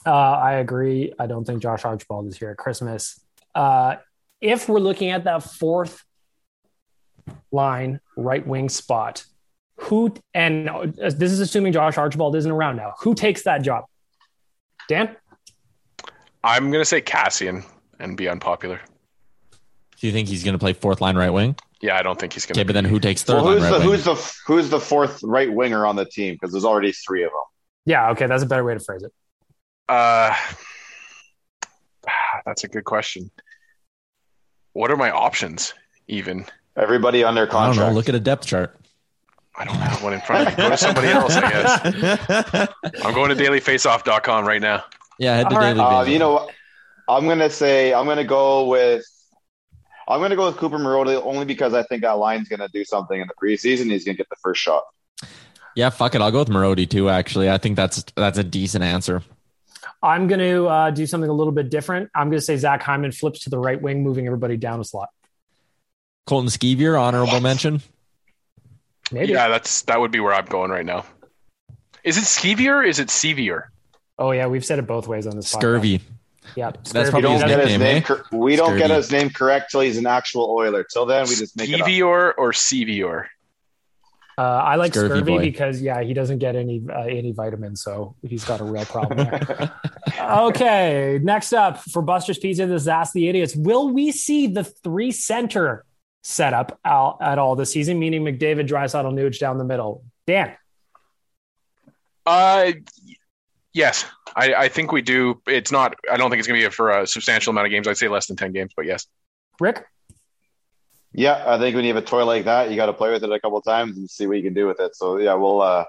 [0.07, 1.13] Uh, I agree.
[1.19, 3.21] I don't think Josh Archibald is here at Christmas.
[3.55, 3.97] Uh,
[4.41, 6.03] if we're looking at that fourth
[7.51, 9.25] line right wing spot,
[9.81, 12.95] who and uh, this is assuming Josh Archibald isn't around now.
[13.01, 13.85] Who takes that job?
[14.89, 15.17] Dan?
[16.43, 17.65] I'm gonna say Kassian
[17.99, 18.81] and be unpopular.
[20.01, 21.57] Do you think he's going to play fourth line right wing?
[21.81, 22.61] Yeah, I don't think he's gonna.
[22.61, 23.97] Okay, but then who takes third Well, who's line the right wing?
[23.97, 26.35] who's the who's the fourth right winger on the team?
[26.35, 27.41] Because there's already three of them.
[27.85, 29.13] Yeah, okay, that's a better way to phrase it.
[29.89, 30.35] Uh,
[32.47, 33.31] that's a good question.
[34.73, 35.75] What are my options?
[36.07, 37.91] Even Everybody under I don't contract.
[37.91, 37.95] know.
[37.95, 38.79] Look at a depth chart.
[39.59, 40.63] I don't have one in front of me.
[40.63, 41.35] Go to somebody else.
[41.35, 42.69] I guess
[43.05, 44.85] I'm going to dailyfaceoff.com right now.
[45.19, 45.75] Yeah, head to All right.
[45.75, 46.55] Daily Uh, you know, what?
[47.09, 49.03] I'm gonna say I'm gonna go with
[50.07, 53.19] I'm gonna go with Cooper Marody only because I think that line's gonna do something
[53.19, 53.91] in the preseason.
[53.91, 54.85] He's gonna get the first shot.
[55.75, 56.21] Yeah, fuck it.
[56.21, 57.09] I'll go with Marody too.
[57.09, 59.23] Actually, I think that's that's a decent answer.
[60.03, 62.11] I'm going to uh, do something a little bit different.
[62.15, 64.85] I'm going to say Zach Hyman flips to the right wing, moving everybody down a
[64.85, 65.09] slot.
[66.27, 67.83] Colton Skeevier, honorable mention.
[69.13, 69.33] Maybe.
[69.33, 71.05] Yeah, that's that would be where I'm going right now.
[72.05, 72.77] Is it skeevier?
[72.77, 73.71] Or is it sevier?
[74.19, 75.53] Oh yeah, we've said it both ways on this.
[75.55, 75.59] podcast.
[75.59, 76.01] Scurvy.
[76.57, 77.11] Yeah, That's scurvy.
[77.11, 77.83] probably We his don't get his name.
[77.83, 78.01] eh?
[78.01, 80.83] cor- we don't get his name correct till he's an actual Oiler.
[80.83, 82.35] Till then, we just make it up.
[82.39, 83.29] Or sevior?
[84.39, 88.15] Uh, I like Scurvy scurvy, because yeah, he doesn't get any uh, any vitamins, so
[88.23, 89.19] he's got a real problem.
[89.19, 89.73] there.
[90.21, 93.57] okay, next up for Buster's Pizza, this is Ask the Idiots.
[93.57, 95.85] Will we see the three center
[96.29, 97.99] setup out at all this season?
[97.99, 100.05] Meaning McDavid, Draisaitl, Nuge down the middle.
[100.27, 100.55] Dan,
[102.27, 102.73] Uh,
[103.73, 104.05] yes,
[104.37, 105.41] I, I think we do.
[105.47, 105.97] It's not.
[106.11, 107.89] I don't think it's going to be for a substantial amount of games.
[107.89, 109.07] I'd say less than ten games, but yes.
[109.59, 109.87] Rick,
[111.13, 113.25] Yeah, I think when you have a toy like that, you got to play with
[113.25, 114.95] it a couple times and see what you can do with it.
[114.95, 115.85] So yeah, we'll uh,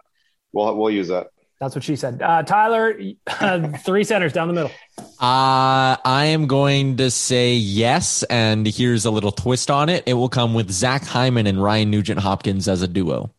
[0.54, 1.28] we'll we'll use that.
[1.60, 2.22] That's what she said.
[2.22, 2.99] Uh, Tyler,
[3.84, 4.72] three centers down the middle.
[5.20, 10.03] Uh, I am going to say yes, and here's a little twist on it.
[10.05, 13.32] It will come with Zach Hyman and Ryan Nugent Hopkins as a duo.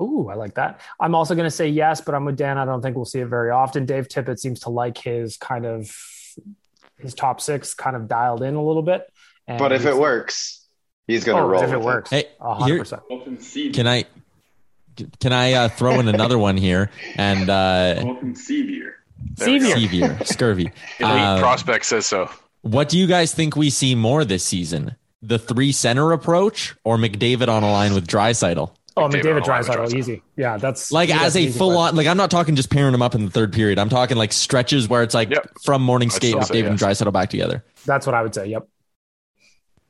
[0.00, 0.80] Ooh, I like that.
[0.98, 2.56] I'm also going to say yes, but I'm with Dan.
[2.56, 3.84] I don't think we'll see it very often.
[3.84, 5.94] Dave Tippett seems to like his kind of
[6.98, 9.02] his top six kind of dialed in a little bit.
[9.46, 10.66] And But if it works,
[11.06, 11.62] he's gonna oh, roll.
[11.62, 13.74] if it with works, Hey, a hundred here- percent.
[13.74, 14.04] Can I
[15.20, 18.02] can I uh, throw in another one here and uh,
[18.34, 18.94] Sevier.
[19.36, 20.72] Sevier, scurvy?
[20.98, 22.30] Elite Uh, prospect says so.
[22.62, 24.96] What do you guys think we see more this season?
[25.22, 28.70] The three center approach or McDavid on a line with Draisaitl?
[28.96, 30.22] Oh, McDavid on McDavid the line Draisaitl, easy.
[30.36, 31.78] Yeah, that's Like as an a full play.
[31.88, 33.78] on, like I'm not talking just pairing them up in the third period.
[33.78, 35.50] I'm talking like stretches where it's like Yep.
[35.62, 37.00] from morning I'd skate, still say McDavid and yes.
[37.02, 37.64] Draisaitl back together.
[37.86, 38.46] That's what I would say.
[38.48, 38.66] Yep.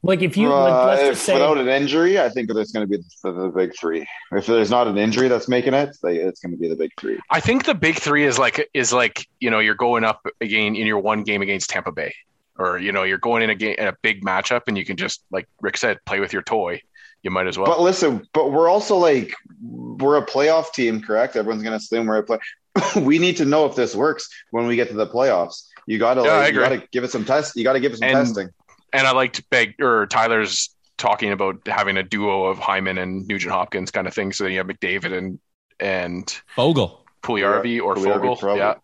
[0.03, 2.72] Like if you Uh, like, let's if just say without an injury, I think there's
[2.72, 4.07] going to be the, the big three.
[4.32, 6.92] If there's not an injury that's making it, they, it's going to be the big
[6.98, 7.18] three.
[7.28, 10.74] I think the big three is like is like you know you're going up again
[10.74, 12.14] in your one game against Tampa Bay,
[12.59, 14.96] or you know you're going in a game in a big matchup and you can
[14.96, 16.80] just like Rick said play with your toy.
[17.22, 17.66] You might as well.
[17.66, 21.36] But listen, but we're also like we're a playoff team, correct?
[21.36, 22.38] Everyone's going to assume we're a play.
[22.96, 25.66] we need to know if this works when we get to the playoffs.
[25.86, 27.57] You got to Yeah, like, you got to give it some test.
[27.57, 28.48] You got to give it some And- testing.
[28.93, 33.53] And I liked Beg or Tyler's talking about having a duo of Hyman and Nugent
[33.53, 34.32] Hopkins kind of thing.
[34.32, 35.38] So then you have McDavid and
[35.78, 36.26] and
[36.57, 38.74] Foegele, Puljujarvi or Puljujarvi, Foegele, yeah.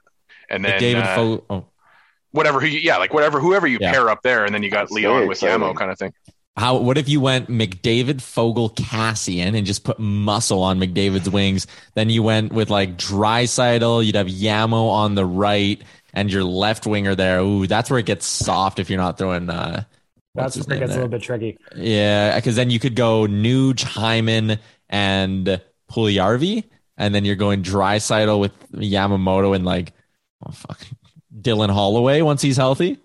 [0.48, 1.42] And then McDavid, uh, Foegele.
[1.50, 1.64] Oh.
[2.30, 3.92] whatever, who, yeah, like whatever, whoever you Yeah.
[3.92, 5.60] pair up there, and then you got That's Leon with exciting.
[5.60, 6.12] Yamo kind of thing.
[6.56, 6.78] How?
[6.78, 11.66] What if you went McDavid, Foegele, Kassian, and just put muscle on McDavid's wings?
[11.94, 14.06] Then you went with like Draisaitl.
[14.06, 15.82] You'd have Yamo on the right,
[16.14, 17.40] and your left winger there.
[17.40, 19.50] Ooh, that's where it gets soft if you're not throwing.
[19.50, 19.95] Uh, what's
[20.36, 21.58] that's where it name gets a little bit tricky.
[21.74, 24.58] Yeah, because then you could go Nuge, Hyman,
[24.88, 25.60] and
[25.90, 26.64] Puljujarvi,
[26.96, 29.92] and then you're going Draisaitl with Yamamoto and like,
[30.46, 30.86] oh fuck,
[31.40, 32.98] Dylan Holloway once he's healthy.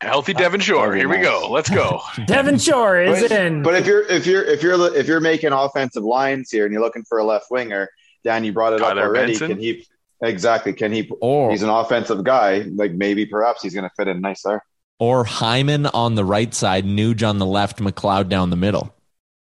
[0.00, 0.94] Healthy Devin Shore.
[0.94, 1.48] Here we go.
[1.50, 2.00] Let's go.
[2.26, 3.62] Devin Shore is But, in.
[3.64, 6.82] but if you're if you're if you're if you're making offensive lines here and you're
[6.82, 7.88] looking for a left winger,
[8.22, 9.32] Dan, you brought it Tyler up already.
[9.32, 9.48] Benson?
[9.48, 9.84] Can he
[10.22, 10.72] exactly?
[10.72, 11.10] Can he?
[11.20, 12.58] Or He's an offensive guy.
[12.72, 14.64] Like maybe perhaps he's going to fit in nice there.
[14.98, 18.94] Or Hyman on the right side, Nuge on the left, McLeod down the middle.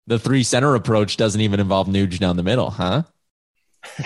[0.07, 3.03] The three center approach doesn't even involve Nuge down the middle, huh?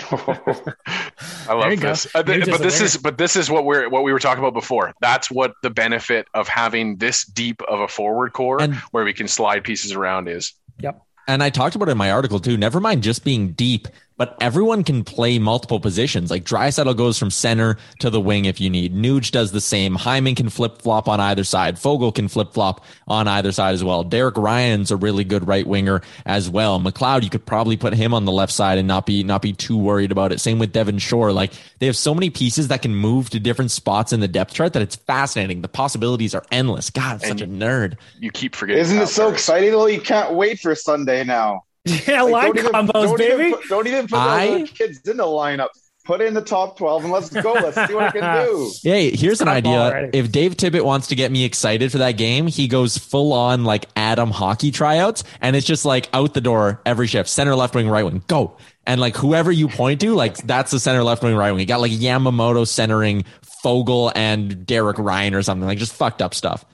[1.48, 2.06] I love this.
[2.14, 2.84] Uh, th- but this winner.
[2.86, 4.92] is but this is what we're what we were talking about before.
[5.00, 9.12] That's what the benefit of having this deep of a forward core And- where we
[9.12, 10.54] can slide pieces around is.
[10.80, 11.00] yep.
[11.28, 12.56] And I talked about it in my article too.
[12.56, 13.88] Never mind just being deep.
[14.16, 16.30] But everyone can play multiple positions.
[16.30, 18.94] Like Draisaitl goes from center to the wing if you need.
[18.94, 19.94] Nuge does the same.
[19.94, 21.76] Hyman can flip flop on either side.
[21.76, 24.04] Foegele can flip flop on either side as well.
[24.04, 26.80] Derek Ryan's a really good right winger as well.
[26.80, 29.52] McLeod, you could probably put him on the left side and not be not be
[29.52, 30.40] too worried about it.
[30.40, 31.32] Same with Devin Shore.
[31.32, 34.54] Like they have so many pieces that can move to different spots in the depth
[34.54, 35.60] chart that it's fascinating.
[35.60, 36.90] The possibilities are endless.
[36.90, 37.98] God, I'm such a nerd.
[38.18, 38.80] You keep forgetting.
[38.80, 39.40] Isn't it so Turris.
[39.40, 39.86] exciting though?
[39.86, 41.65] You can't wait for Sunday now.
[41.86, 43.44] Yeah, line don't even- combos, don't baby.
[43.44, 45.68] Even put, don't even put I- the kids in the lineup.
[46.04, 47.52] Put in the top 12 and let's go.
[47.54, 48.70] Let's see what it can do.
[48.84, 49.72] Hey, here's an idea.
[49.72, 50.16] already.
[50.16, 53.64] If Dave Tippett wants to get me excited for that game, he goes full on
[53.64, 57.74] like Adam hockey tryouts, and it's just like out the door every shift, center, left
[57.74, 58.56] wing, right wing, go.
[58.86, 61.58] And like whoever you point to, like that's the center, left wing, right wing.
[61.58, 63.24] You got like Yamamoto centering
[63.64, 66.64] Foegele and Derek Ryan or something, like just fucked up stuff.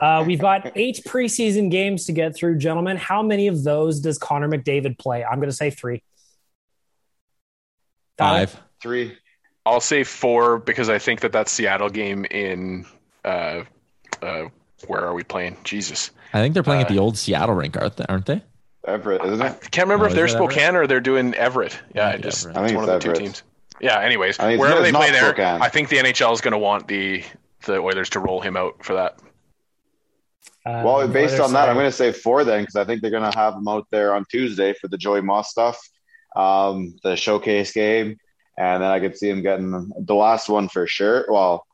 [0.00, 2.96] Uh, we've got eight preseason games to get through, gentlemen.
[2.96, 5.24] How many of those does Connor McDavid play?
[5.24, 6.02] I'm going to say three.
[8.18, 8.46] Tyler?
[8.46, 8.60] Five.
[8.80, 9.16] Three.
[9.64, 12.84] I'll say four because I think that that Seattle game in
[13.24, 13.62] uh,
[14.20, 14.44] uh,
[14.88, 15.56] where are we playing?
[15.62, 18.04] Jesus, I think they're playing at Uh, the old Seattle rink, aren't they?
[18.08, 18.42] Aren't they?
[18.84, 19.70] Everett, isn't I it?
[19.70, 20.50] can't remember Oh, if they're it Everett?
[20.52, 21.78] Spokane or they're doing Everett.
[21.94, 22.56] Yeah, I I just Everett.
[22.56, 23.42] I it's think one it's of the two teams.
[23.80, 24.00] Yeah.
[24.00, 25.62] Anyways, I think it's- wherever they play not there, Spokane.
[25.62, 27.22] I think the NHL is going to want the
[27.66, 29.20] the Oilers to roll him out for that.
[30.64, 33.02] Uh, Well, based the on that, I'm going to say four then, because I think
[33.02, 35.78] they're going to have him out there on Tuesday for the Joey Moss stuff,
[36.36, 38.16] um, the showcase game,
[38.58, 41.26] and then I could see him getting the last one for sure.
[41.28, 41.66] Well,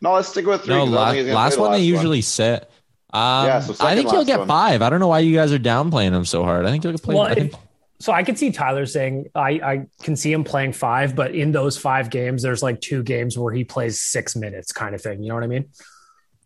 [0.00, 0.74] no, let's stick with three.
[0.74, 2.70] No, 'cause I last, think last the one they last usually sit.
[3.14, 4.48] Um, Yeah, so I think he'll get one.
[4.48, 4.82] five.
[4.82, 6.66] I don't know why you guys are downplaying him so hard.
[6.66, 7.14] I think he'll play.
[7.14, 7.58] Well, I think, if-
[8.00, 11.52] So I could see Tyler saying I, I can see him playing five, but in
[11.52, 15.22] those five games, there's like two games where he plays six minutes, kind of thing.
[15.22, 15.66] You know what I mean?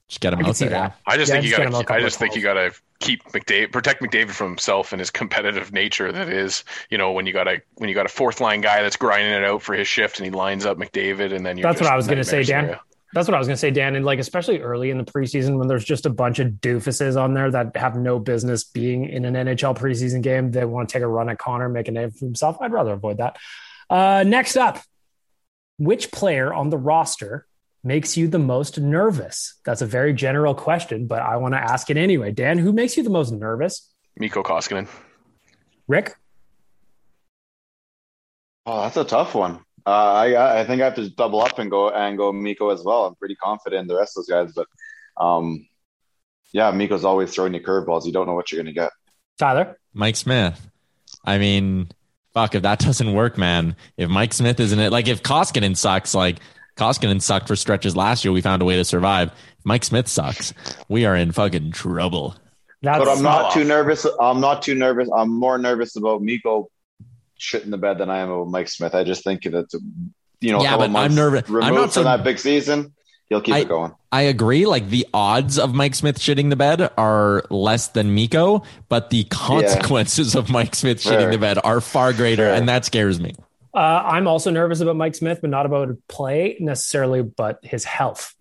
[0.09, 0.70] Just get him I can out there.
[0.70, 0.98] that.
[1.07, 1.86] I just Yeah, think you just get got.
[1.86, 5.11] to I just think you got to keep McDavid, protect McDavid from himself and his
[5.11, 6.12] competitive nature.
[6.12, 8.82] That is, you know, when you got a when you got a fourth line guy
[8.82, 11.68] that's grinding it out for his shift and he lines up McDavid, and then you're
[11.68, 12.64] That's what I was going to say, Dan.
[12.64, 12.80] scenario.
[13.14, 13.96] That's what I was going to say, Dan.
[13.96, 17.34] And like, especially early in the preseason when there's just a bunch of doofuses on
[17.34, 21.02] there that have no business being in an NHL preseason game, they want to take
[21.02, 22.59] a run at Connor, make a name for himself.
[22.61, 23.38] I'd rather avoid that.
[23.88, 24.80] Uh, next up,
[25.78, 27.46] which player on the roster
[27.87, 29.55] makes you the most nervous?
[29.64, 32.32] That's a very general question, but I want to ask it anyway.
[32.32, 33.95] Dan, who makes you the most nervous?
[34.18, 34.89] Mikko Koskinen.
[35.87, 36.16] Rick?
[38.66, 39.61] Oh, that's a tough one.
[39.87, 42.82] Uh, I I think I have to double up and go and go Mikko as
[42.82, 43.07] well.
[43.07, 44.66] I'm pretty confident in the rest of those guys, but
[45.24, 45.68] um,
[46.53, 48.05] yeah, Mikko's always throwing you curveballs.
[48.05, 48.91] You don't know what you're going to get.
[49.39, 49.78] Tyler?
[49.95, 50.68] Mike Smith.
[51.24, 51.91] I mean,
[52.34, 56.12] fuck, if that doesn't work, man, if Mike Smith isn't it, like if Koskinen sucks,
[56.12, 56.39] like
[56.77, 59.29] Koskinen sucked for stretches last year, we found a way to survive.
[59.59, 60.53] If Mike Smith sucks,
[60.89, 62.35] we are in fucking trouble.
[62.83, 63.55] That's But I'm not off.
[63.55, 64.07] too nervous.
[64.20, 65.09] I'm not too nervous.
[65.16, 66.68] I'm more nervous about Mikko
[67.39, 68.95] shit in the bed than I am about Mike Smith.
[68.95, 69.66] I just think that
[70.41, 72.93] you know, Yeah, couple but I'm nervous- I'm Removed not so- from that big season,
[73.31, 73.93] he'll keep I- it going.
[74.12, 74.66] I agree.
[74.66, 79.24] Like the odds of Mike Smith shitting the bed are less than Mikko, but the
[79.24, 81.31] consequences of Mike Smith shitting Sure.
[81.31, 82.55] the bed are far greater, Sure.
[82.55, 83.35] and that scares me.
[83.77, 88.35] Uh, I'm also nervous about Mike Smith, but not about play necessarily, but his health.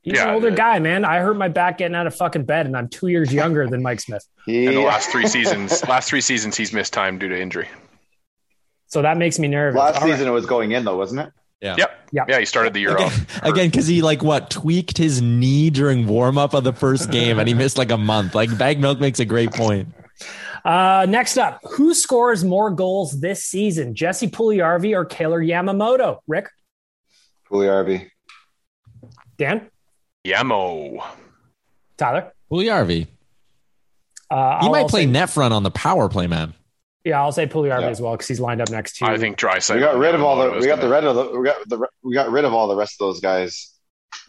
[0.00, 1.04] He's an older the- guy, man.
[1.04, 3.82] I hurt my back getting out of fucking bed, and I'm two years younger than
[3.82, 4.24] Mike Smith.
[4.46, 7.68] He, In the last three seasons, last three seasons, he's missed time due to injury.
[8.88, 9.78] So that makes me nervous.
[9.78, 10.10] last All right.
[10.14, 11.32] season it was going in though, wasn't it?
[11.60, 11.76] Yeah.
[11.78, 12.08] Yep.
[12.12, 12.24] Yeah.
[12.28, 13.36] Yeah, he started the year Again, off.
[13.44, 17.38] again, because he like what tweaked his knee during warm up of the first game,
[17.38, 18.34] and he missed like a month.
[18.34, 19.94] Like Bag Milk makes a great point.
[20.64, 23.94] Uh, next up, who scores more goals this season?
[23.94, 26.18] Jesse Puljujarvi or Kailer Yamamoto?
[26.28, 26.48] Rick,
[27.50, 28.08] Puljujarvi.
[29.38, 29.68] Dan,
[30.26, 31.02] Yamo.
[31.96, 32.32] Tyler.
[32.50, 33.06] Puljujarvi.
[34.30, 36.54] Uh, He I'll might play say- net front on the power play, man.
[37.04, 37.88] Yeah, I'll say Puljujarvi Yeah.
[37.88, 39.06] as well because he's lined up next to.
[39.06, 39.10] You.
[39.12, 39.74] I think Draisaitl.
[39.74, 40.58] We got rid of all the.
[40.60, 41.38] We got the rid of the.
[41.40, 41.86] We got the.
[42.04, 43.70] We got rid of all the rest of those guys.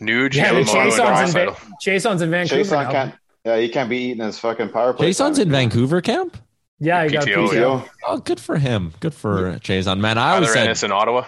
[0.01, 1.55] Nuge, Yeah, but Yamamoto, and Chiasson's in, Draisaitl.
[1.59, 2.63] Va- Chiasson's in Vancouver.
[2.75, 3.15] Chiasson can't.
[3.46, 5.10] Yeah, he can't be eating his fucking power play.
[5.10, 6.38] Chiasson's in Vancouver camp.
[6.80, 7.82] Yeah, he got PTO, PTO.
[7.82, 7.89] PTO.
[8.08, 8.94] Oh, good for him.
[9.00, 10.00] Good for Chiasson.
[10.00, 11.26] Man, I always Tyler said Ennis in Ottawa.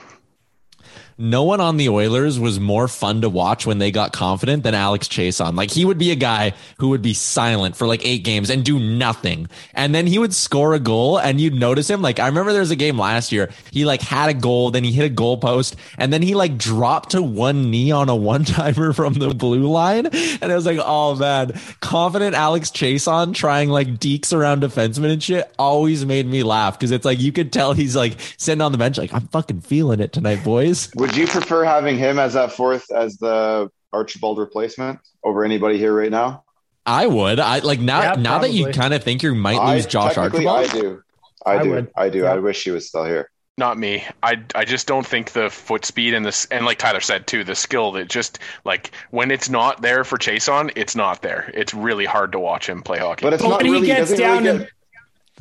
[1.17, 4.75] No one on the Oilers was more fun to watch when they got confident than
[4.75, 5.55] Alex Chiasson.
[5.55, 8.65] Like he would be a guy who would be silent for like eight games and
[8.65, 9.47] do nothing.
[9.73, 12.01] And then he would score a goal and you'd notice him.
[12.01, 13.49] Like I remember there was a game last year.
[13.71, 16.57] He like had a goal, then he hit a goal post and then he like
[16.57, 20.07] dropped to one knee on a one timer from the blue line.
[20.07, 25.23] And it was like, oh man, confident Alex Chiasson trying like deeks around defensemen and
[25.23, 26.77] shit always made me laugh.
[26.77, 29.61] Cause it's like, you could tell he's like sitting on the bench, like I'm fucking
[29.61, 30.89] feeling it tonight, boys.
[31.05, 35.93] Would you prefer having him as that fourth as the Archibald replacement over anybody here
[35.95, 36.45] right now?
[36.83, 37.39] I would.
[37.39, 38.01] I like now.
[38.01, 40.47] Yeah, now that you kind of think you might I lose Josh Archibald.
[40.47, 41.03] I do.
[41.45, 41.69] I, I do.
[41.69, 41.91] would.
[41.95, 42.19] I do.
[42.23, 42.33] Yeah.
[42.33, 43.29] I wish he was still here.
[43.55, 44.03] Not me.
[44.23, 47.43] I, I just don't think the foot speed and this and like Tyler said too,
[47.43, 51.51] the skill that just like when it's not there for Chiasson, it's not there.
[51.53, 53.21] It's really hard to watch him play hockey.
[53.27, 53.85] But it's But not when he really.
[53.87, 54.69] gets doesn't down really and- get,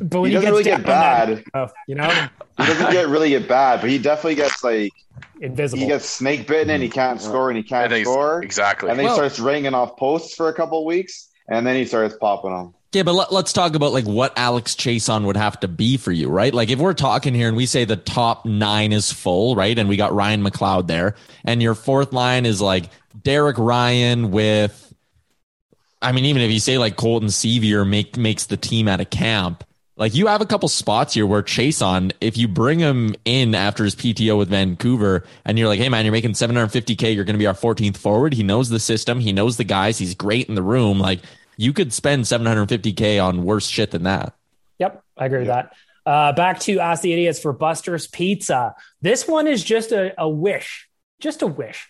[0.01, 1.29] But when He he, doesn't gets really get bad.
[1.39, 2.09] that- oh, you know,
[2.59, 4.93] he doesn't get really get bad, but he definitely gets like
[5.41, 5.81] invisible.
[5.81, 8.43] he gets snake bitten and he can't score and he can't think score.
[8.43, 8.91] exactly.
[8.91, 11.85] And then Well- he starts ringing off posts for a couple weeks, and then he
[11.85, 12.75] starts popping them.
[12.93, 16.13] Yeah, but let, us talk about like what Alex Chiasson would have to be for
[16.13, 16.55] you, right?
[16.55, 19.77] Like if we're talking here and we say the top nine is full, right?
[19.77, 22.85] And we got Ryan McLeod there, and your fourth line is like
[23.21, 24.95] Derek Ryan with,
[26.01, 29.05] I mean, even if you say like Colton Sceviour make makes the team at a
[29.05, 29.65] camp,
[29.97, 33.85] like you have a couple spots here where Chiasson, if you bring him in after
[33.85, 37.39] his PTO with Vancouver, and you're like, hey man, you're making 750k, you're going to
[37.39, 38.35] be our 14th forward.
[38.35, 41.21] He knows the system, he knows the guys, he's great in the room, like
[41.57, 44.35] you could spend 750k on worse shit than that.
[44.79, 45.73] Yep, I agree with that.
[46.05, 48.75] Uh, back to Ask the Idiots for Buster's Pizza.
[49.01, 50.89] This one is just a, a wish,
[51.21, 51.89] just a wish.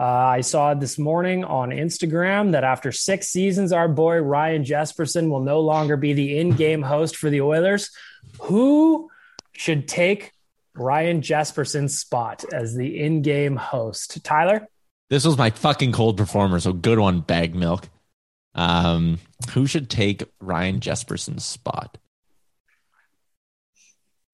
[0.00, 5.28] Uh, I saw this morning on Instagram that after six seasons, our boy Ryan Jesperson
[5.28, 7.90] will no longer be the in game host for the Oilers.
[8.42, 9.10] Who
[9.52, 10.32] should take
[10.74, 14.22] Ryan Jesperson's spot as the in game host?
[14.22, 14.68] Tyler?
[15.10, 17.88] This was my fucking cold performer, so good one, bag milk.
[18.54, 19.18] Um,
[19.50, 21.98] who should take Ryan Jesperson's spot?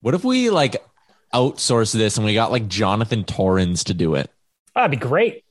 [0.02, 0.76] What if we like
[1.32, 4.30] outsource this and we got like Jonathan Torrens to do it?
[4.74, 5.43] That'd be great.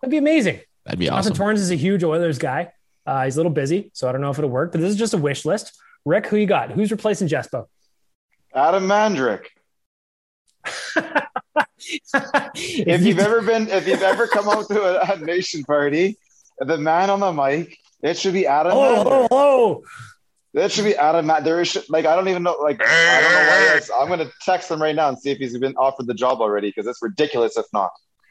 [0.00, 0.60] That'd be amazing.
[0.84, 1.36] That'd be Jonathan awesome.
[1.36, 2.72] Torrens is a huge Oilers guy.
[3.06, 4.96] Uh, he's a little busy, so I don't know if it'll work, but this is
[4.96, 5.72] just a wish list.
[6.04, 6.70] Rick, who you got?
[6.70, 7.66] Who's replacing Jespo?
[8.54, 9.46] Adam Mandrick.
[12.54, 16.16] If you've ever been, if you've ever come out to a, a nation party,
[16.58, 18.72] the man on the mic, it should be Adam.
[18.74, 19.28] oh, Mandrick.
[19.30, 19.82] oh, oh,
[20.54, 21.26] That should be Adam.
[21.26, 22.56] Ma- There is like I don't even know.
[22.62, 24.02] Like I don't know why.
[24.02, 26.68] I'm gonna text him right now and see if he's been offered the job already
[26.68, 27.90] because it's ridiculous if not.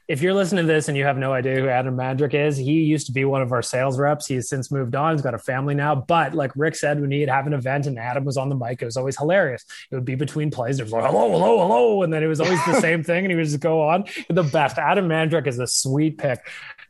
[0.10, 2.82] If you're listening to this and you have no idea who Adam Mandrick is, he
[2.82, 4.26] used to be one of our sales reps.
[4.26, 5.14] He has since moved on.
[5.14, 5.94] He's got a family now.
[5.94, 8.82] But like Rick said, when he'd have an event and Adam was on the mic,
[8.82, 9.64] it was always hilarious.
[9.92, 10.78] It would be between plays.
[10.78, 12.02] There's like, hello, hello, hello.
[12.02, 13.24] And then it was always the same thing.
[13.24, 14.06] And he would just go on.
[14.30, 14.80] The best.
[14.80, 16.40] Adam Mandrick is a sweet pick.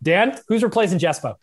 [0.01, 1.36] Dan, who's replacing Jespo?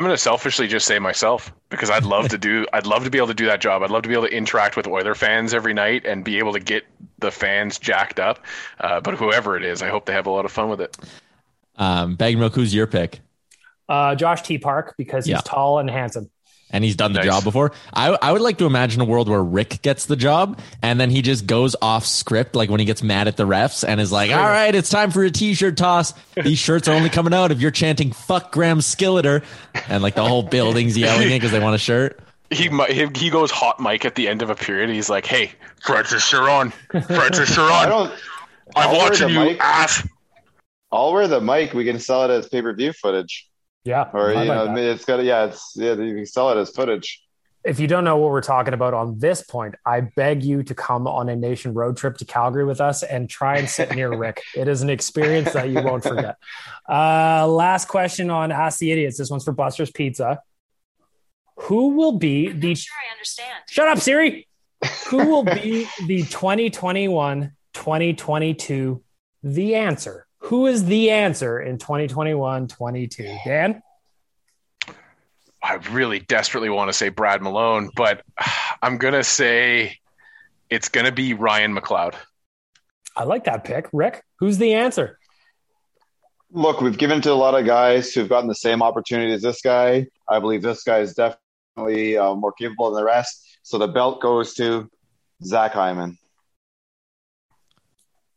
[0.00, 2.66] I'm going to selfishly just say myself because I'd love to do.
[2.72, 3.82] I'd love to be able to do that job.
[3.82, 6.54] I'd love to be able to interact with Oiler fans every night and be able
[6.54, 6.86] to get
[7.18, 8.42] the fans jacked up.
[8.80, 10.96] Uh, but whoever it is, I hope they have a lot of fun with it.
[11.76, 13.20] Um, bag milk, who's your pick?
[13.90, 14.56] Uh, Josh T.
[14.56, 15.42] Park, because he's Yeah.
[15.44, 16.30] tall and handsome.
[16.72, 17.26] And he's done the Nice.
[17.26, 17.72] job before.
[17.92, 21.10] I, I would like to imagine a world where Rick gets the job and then
[21.10, 24.12] he just goes off script, like when he gets mad at the refs and is
[24.12, 26.14] like, all right, it's time for a t shirt toss.
[26.40, 29.42] These shirts are only coming out if you're chanting, fuck Graham Skilliter.
[29.88, 32.20] And like the whole building's yelling it because they want a shirt.
[32.50, 34.90] He, he he goes hot mic at the end of a period.
[34.90, 35.52] He's like, "Hey,
[35.84, 36.72] Francis Charron,
[37.06, 38.12] Francis Charron,
[38.74, 39.60] I'm watching you, mic.
[39.60, 40.06] ass."
[40.90, 41.72] I'll wear the mic.
[41.74, 43.48] We can sell it as pay per view footage,
[43.84, 44.10] Yeah.
[44.12, 44.84] or I you like know, that.
[44.84, 47.22] it's got yeah, it's yeah, you can sell it as footage.
[47.64, 50.74] if you don't know what we're talking about on this point, I beg you to
[50.74, 54.14] come on a nation road trip to Calgary with us and try and sit near
[54.16, 54.42] Rick.
[54.56, 56.36] It is an experience that you won't forget.
[56.88, 59.16] Uh, last question on Ask the Idiots.
[59.16, 60.40] This one's for Buster's Pizza.
[61.60, 62.74] Who will be the?
[62.74, 63.62] sure I understand.
[63.68, 64.48] Shut up, Siri.
[65.08, 69.02] Who will be the 2021 2022
[69.44, 70.26] the answer?
[70.44, 73.38] Who is the answer in 2021 22?
[73.44, 73.82] Dan?
[75.62, 78.22] I really desperately want to say Brad Malone, but
[78.82, 79.98] I'm gonna say
[80.70, 82.14] it's gonna be Ryan McLeod.
[83.16, 83.88] I like that pick.
[83.92, 85.18] Rick, who's the answer?
[86.52, 89.60] Look, we've given to a lot of guys who've gotten the same opportunity as this
[89.60, 90.06] guy.
[90.28, 93.58] I believe this guy is definitely uh, more capable than the rest.
[93.62, 94.88] So the belt goes to
[95.44, 96.18] Zach Hyman.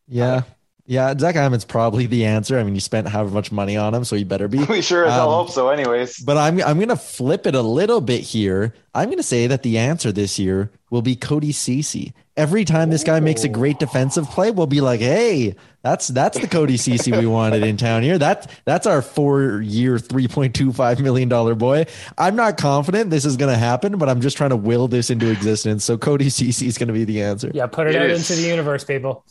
[0.08, 0.44] Yeah.
[0.86, 1.14] Yeah.
[1.18, 2.60] Zach Hyman's probably the answer.
[2.60, 4.58] I mean, you spent however much money on him, so he better be.
[4.70, 5.70] We sure as hell Um, hope so.
[5.70, 8.74] Anyways, But I'm I'm gonna flip it a little bit here.
[8.94, 12.12] I'm gonna say that the answer this year will be Cody Cece.
[12.36, 16.38] Every time this guy makes a great defensive play, we'll be like, "Hey, that's that's
[16.40, 18.18] the Cody Cece we wanted in town here.
[18.18, 21.86] That that's our four year, three point two five million dollar boy."
[22.18, 25.30] I'm not confident this is gonna happen, but I'm just trying to will this into
[25.32, 25.84] existence.
[25.86, 27.52] So Cody Cece is gonna be the answer.
[27.54, 28.30] Yeah, put it, It out is.
[28.30, 29.24] into the universe, people.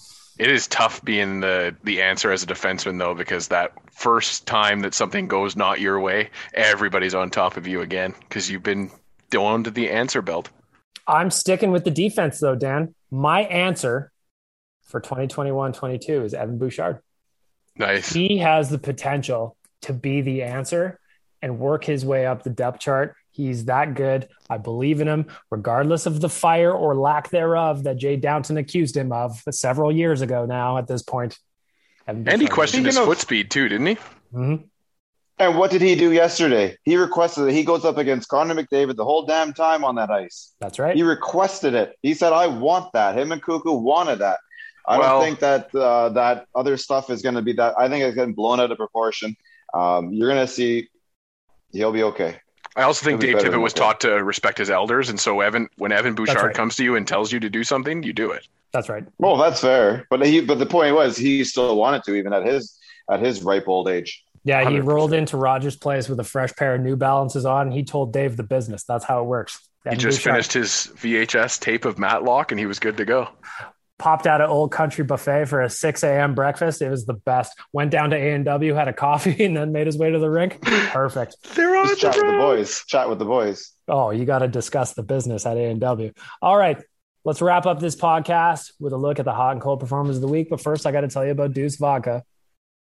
[0.43, 4.81] It is tough being the the answer as a defenseman though, because that first time
[4.81, 8.91] that something goes not your way, everybody's on top of you again because you've been
[9.31, 10.51] doing to the answer belt.
[11.07, 12.93] I'm sticking with the defense, though, Dan.
[13.09, 14.11] My answer
[14.83, 16.99] for 2021 22 is Evan Bouchard.
[17.77, 18.13] Nice.
[18.13, 20.99] He has the potential to be the answer
[21.41, 24.29] and work his way up the depth chart He's that good.
[24.49, 28.97] I believe in him, regardless of the fire or lack thereof that Jay Downton accused
[28.97, 31.39] him of several years ago now at this point.
[32.07, 33.95] And he questioned his foot speed too, didn't he?
[34.35, 34.57] Mm-hmm.
[35.39, 36.77] And what did he do yesterday?
[36.85, 40.11] He requested that He goes up against Connor McDavid the whole damn time on that
[40.11, 40.53] ice.
[40.61, 40.95] That's right.
[40.95, 41.97] He requested it.
[42.03, 44.39] He said, "I want that." Him and Cuckoo wanted that.
[44.87, 47.75] I well, don't think that uh, that other stuff is going to be that.
[47.79, 49.37] I think it's getting blown out of proportion.
[49.75, 50.89] Um, you're going to see
[51.73, 52.39] he'll be okay.
[52.77, 55.93] I also think Dave Tippett was taught to respect his elders, and so Evan, when
[55.93, 56.55] Evan Bouchard right.
[56.55, 58.49] comes to you and tells you to do something, you do it.
[58.73, 59.05] That's right.
[59.19, 62.47] Well, that's fair, but he, but the point was, he still wanted to, even at
[62.47, 62.79] his
[63.11, 64.25] at his ripe old age.
[64.45, 64.87] Yeah, he 100%.
[64.87, 67.69] rolled into Rogers' place with a fresh pair of New Balances on.
[67.69, 68.83] And he told Dave the business.
[68.83, 69.69] That's how it works.
[69.87, 70.33] Evan he just Bouchard.
[70.33, 73.29] finished his VHS tape of Matlock, and he was good to go
[74.03, 76.35] popped out of Old Country Buffet for a 6 a.m.
[76.35, 76.83] breakfast.
[76.83, 77.57] It was the best.
[77.73, 80.61] Went down to A&W, had a coffee, and then made his way to the rink.
[80.61, 81.37] Perfect.
[81.55, 82.85] They're on Just chat with the boys.
[82.89, 83.71] Chat with the boys.
[83.87, 86.13] Oh, you got to discuss the business at A&W.
[86.43, 86.83] All right.
[87.25, 90.23] Let's wrap up this podcast with a look at the hot and cold performers of
[90.23, 90.51] the week.
[90.51, 92.25] But first, I got to tell you about Deuce Vodka.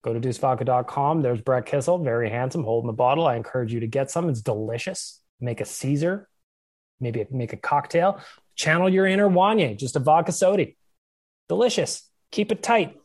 [0.03, 1.24] Go to deucevodka.com.
[1.24, 3.26] There's Brett Kissel, very handsome, holding the bottle.
[3.26, 4.30] I encourage you to get some.
[4.30, 5.20] It's delicious.
[5.41, 6.30] Make a Caesar,
[6.99, 8.22] maybe make a cocktail.
[8.55, 10.68] Channel your inner Wanye, just a vodka soda
[11.50, 12.10] delicious.
[12.32, 12.98] Keep it tight.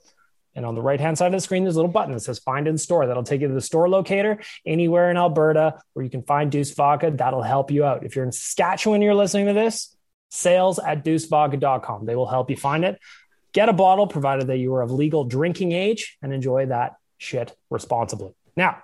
[0.55, 2.39] And on the right hand side of the screen, there's a little button that says
[2.39, 3.07] find in store.
[3.07, 6.73] That'll take you to the store locator anywhere in Alberta where you can find Deuce
[6.73, 7.11] Vodka.
[7.11, 8.05] That'll help you out.
[8.05, 9.97] If you're in Saskatchewan, you're listening to this,
[10.31, 12.05] sales at deucevodka.com.
[12.05, 13.01] They will help you find it.
[13.53, 17.55] Get a bottle provided that you are of legal drinking age and enjoy that shit
[17.71, 18.33] responsibly.
[18.57, 18.83] Now,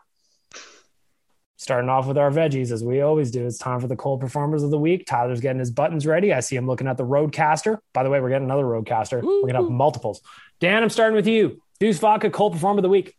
[1.58, 3.44] starting off with our veggies as we always do.
[3.44, 5.04] It's time for the cold performers of the week.
[5.06, 6.32] Tyler's getting his buttons ready.
[6.32, 7.78] I see him looking at the RODECaster.
[7.92, 9.22] By the way, we're getting another RODECaster.
[9.22, 9.42] Ooh.
[9.42, 10.22] We're gonna have multiples.
[10.60, 11.60] Dan, I'm starting with you.
[11.80, 13.14] Deuce Vodka cold performer of the week.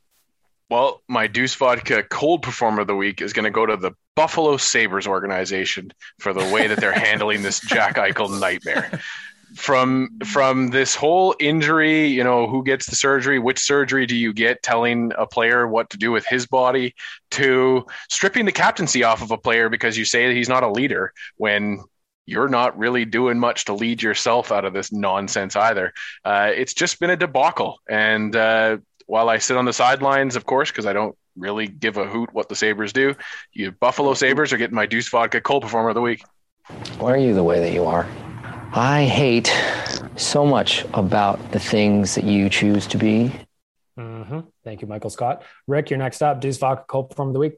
[0.69, 3.93] Well, my Deuce Vodka cold performer of the week is going to go to the
[4.15, 9.01] Buffalo Sabres organization for the way that they're handling this Jack Eichel nightmare
[9.55, 14.33] from from this whole injury you know who gets the surgery which surgery do you
[14.33, 16.93] get telling a player what to do with his body
[17.31, 20.71] to stripping the captaincy off of a player because you say that he's not a
[20.71, 21.79] leader when
[22.25, 25.91] you're not really doing much to lead yourself out of this nonsense either.
[26.23, 27.79] Uh, it's just been a debacle.
[27.89, 28.77] And uh,
[29.09, 32.31] while i sit on the sidelines of course because i don't really give a hoot
[32.31, 33.15] what the sabres do
[33.53, 36.23] you buffalo sabres are getting my deuce vodka cold performer of the week.
[36.99, 38.07] Why are you the way that you are
[38.71, 39.51] I hate
[40.15, 43.31] so much about the things that you choose to be.
[43.97, 44.41] Mm-hmm.
[44.63, 45.43] Thank you, Michael Scott.
[45.67, 46.39] Rick, you're next up.
[46.39, 47.57] Deuce Vodka Cold from the week.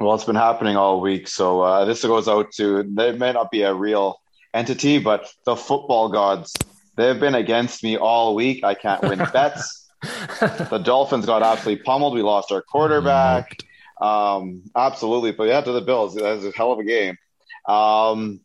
[0.00, 1.28] Well, it's been happening all week.
[1.28, 4.20] So uh, this goes out to, they may not be a real
[4.54, 6.54] entity, but the football gods.
[6.96, 8.64] They've been against me all week.
[8.64, 9.90] I can't win bets.
[10.30, 12.14] the Dolphins got absolutely pummeled.
[12.14, 13.58] We lost our quarterback.
[14.00, 15.32] Um, absolutely.
[15.32, 16.14] But yeah, to the Bills.
[16.14, 17.18] That was a hell of a game.
[17.66, 18.40] Um,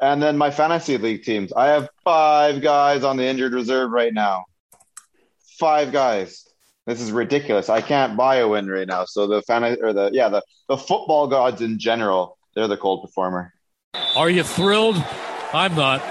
[0.00, 1.52] and then my fantasy league teams.
[1.52, 4.44] I have five guys on the injured reserve right now.
[5.58, 6.44] Five guys.
[6.86, 7.68] This is ridiculous.
[7.68, 9.04] I can't buy a win right now.
[9.04, 13.02] So the fan or the yeah the the football gods in general, they're the cold
[13.02, 13.52] performer.
[14.16, 14.96] Are you thrilled?
[15.52, 16.02] I'm not.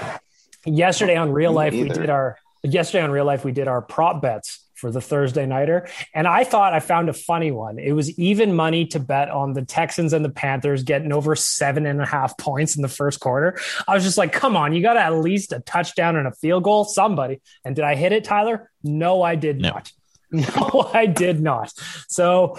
[0.64, 4.20] Yesterday on Real Life, we did our yesterday on Real Life we did our prop
[4.20, 5.88] bets for the Thursday nighter.
[6.14, 7.78] And I thought I found a funny one.
[7.78, 11.86] It was even money to bet on the Texans and the Panthers getting over seven
[11.86, 13.58] and a half points in the first quarter.
[13.86, 16.64] I was just like, come on, you got at least a touchdown and a field
[16.64, 17.40] goal, somebody.
[17.64, 18.70] And did I hit it, Tyler?
[18.82, 19.70] No, I did no.
[19.70, 19.92] not.
[20.30, 21.72] No, I did not.
[22.08, 22.58] So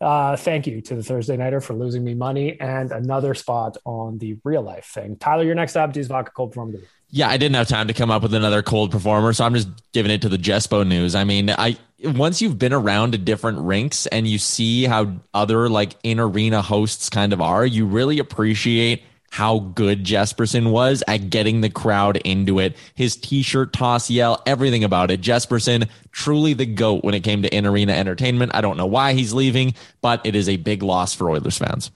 [0.00, 4.16] uh, thank you to the Thursday Nighter for losing me money and another spot on
[4.16, 5.16] the real life thing.
[5.16, 5.92] Tyler, you're next up.
[5.92, 6.78] Deuce Vodka Cold Performer.
[7.12, 9.68] Yeah, I didn't have time to come up with another cold performer, so I'm just
[9.92, 11.14] giving it to the Jespo news.
[11.14, 15.68] I mean, I once you've been around to different rinks and you see how other
[15.68, 21.30] like in arena hosts kind of are, you really appreciate how good Jesperson was at
[21.30, 22.76] getting the crowd into it.
[22.94, 25.20] His t-shirt toss yell, everything about it.
[25.20, 28.52] Jesperson, truly the GOAT when it came to in-arena entertainment.
[28.54, 31.90] I don't know why he's leaving, but it is a big loss for Oilers fans.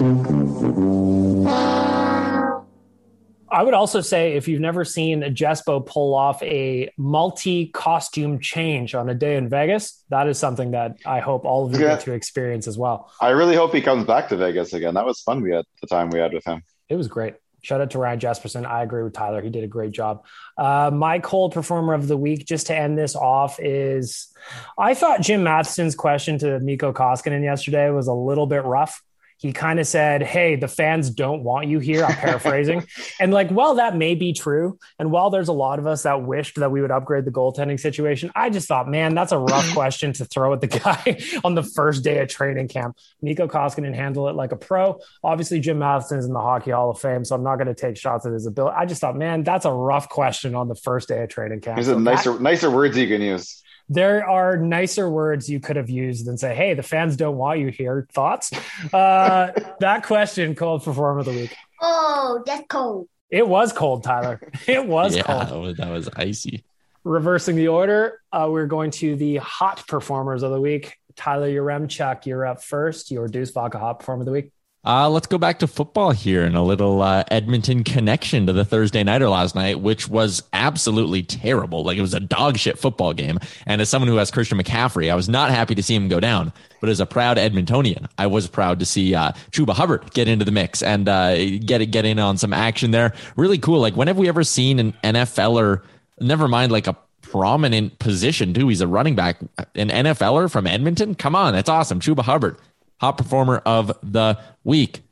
[3.54, 8.40] I would also say if you've never seen a Jespo pull off a multi costume
[8.40, 11.78] change on a day in Vegas, that is something that I hope all of you
[11.78, 11.94] yeah.
[11.94, 13.12] get to experience as well.
[13.20, 14.94] I really hope he comes back to Vegas again.
[14.94, 15.40] That was fun.
[15.40, 16.62] We had the time we had with him.
[16.88, 17.36] It was great.
[17.62, 18.66] Shout out to Ryan Jesperson.
[18.66, 19.40] I agree with Tyler.
[19.40, 20.26] He did a great job.
[20.58, 24.34] Uh, my cold performer of the week, just to end this off, is
[24.76, 29.00] I thought Jim Matheson's question to Mikko Koskinen yesterday was a little bit rough
[29.38, 32.04] he kind of said, Hey, the fans don't want you here.
[32.04, 32.86] I'm paraphrasing.
[33.20, 34.78] and like, well, that may be true.
[34.98, 37.78] And while there's a lot of us that wished that we would upgrade the goaltending
[37.78, 41.54] situation, I just thought, man, that's a rough question to throw at the guy on
[41.54, 42.96] the first day of training camp.
[43.22, 44.98] Mikko Koskinen handle it like a pro.
[45.22, 47.96] Obviously, Jim Matheson's in the Hockey Hall of Fame, so I'm not going to take
[47.96, 48.76] shots at his ability.
[48.76, 51.76] I just thought, man, that's a rough question on the first day of training camp.
[51.76, 55.76] There's so nicer, that, nicer words you can use there are nicer words you could
[55.76, 58.52] have used than say, "Hey, the fans don't want you here." Thoughts?
[58.92, 59.50] Uh,
[59.80, 61.54] that question called for form of the week.
[61.80, 63.08] Oh, that's cold.
[63.30, 64.40] It was cold, Tyler.
[64.66, 65.76] It was yeah, cold.
[65.76, 66.64] That was icy.
[67.02, 70.96] Reversing the order, uh, we're going to the hot performers of the week.
[71.16, 73.10] Tyler Yaremchuk, you're up first.
[73.10, 74.50] Your Deuce Vodka hot performer of the week.
[74.86, 78.66] Uh, let's go back to football here and a little uh, Edmonton connection to the
[78.66, 81.84] Thursday nighter last night, which was absolutely terrible.
[81.84, 83.38] Like it was a dog shit football game.
[83.66, 86.20] And as someone who has Christian McCaffrey, I was not happy to see him go
[86.20, 86.52] down.
[86.80, 90.44] But as a proud Edmontonian, I was proud to see uh, Chuba Hubbard get into
[90.44, 93.14] the mix and uh, get get in on some action there.
[93.36, 93.80] Really cool.
[93.80, 95.82] Like when have we ever seen an NFLer?
[96.20, 98.68] Never mind, like a prominent position too.
[98.68, 99.40] He's a running back,
[99.74, 101.14] an NFLer from Edmonton.
[101.14, 102.00] Come on, that's awesome.
[102.00, 102.58] Chuba Hubbard
[102.98, 105.02] hot performer of the week.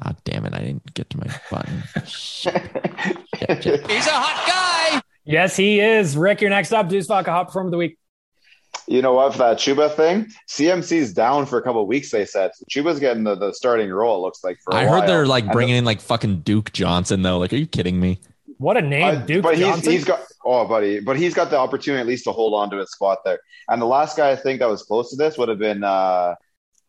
[0.00, 0.54] Ah, oh, damn it.
[0.54, 1.82] I didn't get to my button.
[2.04, 5.02] He's a hot guy.
[5.24, 6.16] Yes, he is.
[6.16, 6.88] Rick, you're next up.
[6.88, 7.98] Deuce Vodka hot performer of the week.
[8.86, 9.32] You know what?
[9.32, 12.10] For that Chuba thing, CMC's down for a couple weeks.
[12.10, 14.18] They said so Chuba's getting the, the starting role.
[14.18, 14.74] It looks like for.
[14.74, 15.06] I heard while.
[15.06, 17.38] they're like bringing the, in like fucking Duke Johnson though.
[17.38, 18.20] Like, are you kidding me?
[18.58, 19.92] What a name, uh, Duke but Johnson.
[19.92, 22.70] He's, he's got oh, buddy, but he's got the opportunity at least to hold on
[22.70, 23.40] to his spot there.
[23.68, 26.36] And the last guy I think that was close to this would have been uh,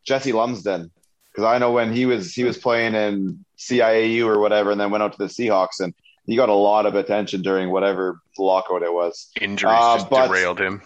[0.08, 0.90] Jesse Lumsden
[1.38, 4.90] because I know when he was he was playing in CIAU or whatever, and then
[4.90, 5.94] went out to the Seahawks, and
[6.26, 9.30] he got a lot of attention during whatever lockout it was.
[9.40, 10.82] Injuries uh, just but, derailed him.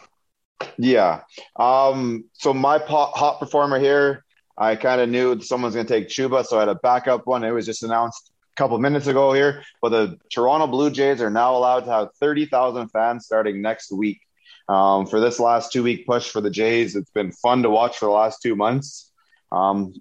[0.77, 1.23] Yeah.
[1.57, 2.25] Um.
[2.35, 4.25] So my pot, hot performer here,
[4.59, 7.45] I kind of knew someone's going to take Chuba, so I had a backup one.
[7.45, 11.31] It was just announced a couple minutes ago here, but the Toronto Blue Jays are
[11.31, 14.21] now allowed to have thirty thousand fans starting next week.
[14.69, 17.97] Um, for this last two week push for the Jays, it's been fun to watch
[17.97, 19.12] for the last two months
[19.53, 19.95] um,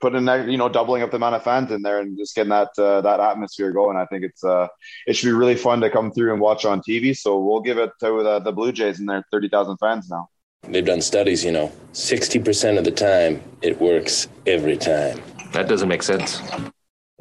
[0.00, 2.50] putting that you know doubling up the amount of fans in there and just getting
[2.50, 3.96] that uh, that atmosphere going.
[3.96, 4.68] I think it's uh,
[5.06, 7.16] it should be really fun to come through and watch on TV.
[7.16, 10.28] So we'll give it to the, the Blue Jays and their thirty thousand fans now.
[10.68, 15.20] They've done studies, you know, sixty percent of the time it works every time.
[15.52, 16.40] That doesn't make sense.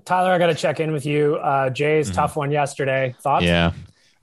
[0.06, 1.36] Tyler, I got to check in with you.
[1.36, 2.16] Uh, Jay's mm-hmm.
[2.16, 3.16] tough one yesterday.
[3.22, 3.46] Thoughts?
[3.46, 3.74] Yeah,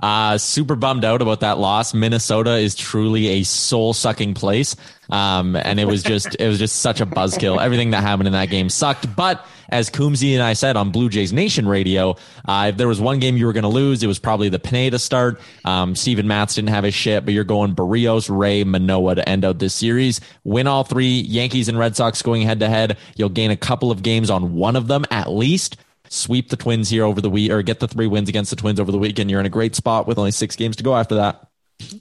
[0.01, 1.95] uh, super bummed out about that loss.
[1.95, 4.77] Minnesota is truly a soul sucking place.
[5.09, 7.63] Um, and it was just, it was just such a buzzkill.
[7.63, 9.15] Everything that happened in that game sucked.
[9.15, 13.01] But as Coombsy and I said on Blue Jays Nation radio, uh, if there was
[13.01, 15.41] one game you were going to lose, it was probably the Pineda start.
[15.65, 19.45] Um, Steven Matz didn't have his shit, but you're going Berrios, Ray, Manoah to end
[19.45, 20.21] out this series.
[20.45, 22.99] Win all three, Yankees and Red Sox going head to head.
[23.17, 25.77] You'll gain a couple of games on one of them at least
[26.09, 28.81] sweep the Twins here over the week or get the three wins against the Twins
[28.81, 29.31] over the weekend.
[29.31, 31.49] You're in a great spot with only six games to go after that.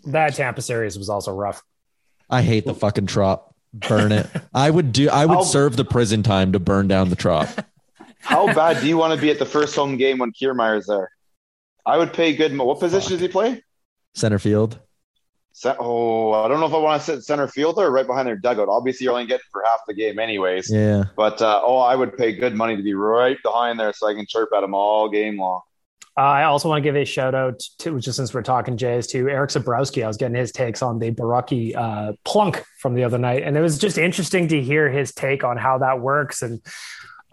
[0.05, 1.61] That Tampa series was also rough.
[2.29, 3.53] I hate the fucking trop.
[3.73, 4.27] Burn it.
[4.53, 5.09] I would do.
[5.09, 7.49] I would How, serve the prison time to burn down the trop.
[8.19, 11.11] How bad do you want to be at the first home game when Kiermaier's there?
[11.85, 12.57] I would pay good.
[12.57, 13.09] What position Fuck.
[13.09, 13.63] does he play?
[14.15, 14.79] Center field.
[15.79, 18.35] Oh, I don't know if I want to sit center fielder or right behind their
[18.35, 18.67] dugout.
[18.69, 20.69] Obviously, you're only getting for half the game, anyways.
[20.69, 21.05] Yeah.
[21.15, 24.13] But uh, oh, I would pay good money to be right behind there so I
[24.13, 25.61] can chirp at them all game long.
[26.17, 29.07] Uh, I also want to give a shout out to, just since we're talking Jays,
[29.07, 30.03] to Eric Zabrowski.
[30.03, 33.57] I was getting his takes on the Borucki uh, plunk from the other night, and
[33.57, 36.41] it was just interesting to hear his take on how that works.
[36.41, 36.61] And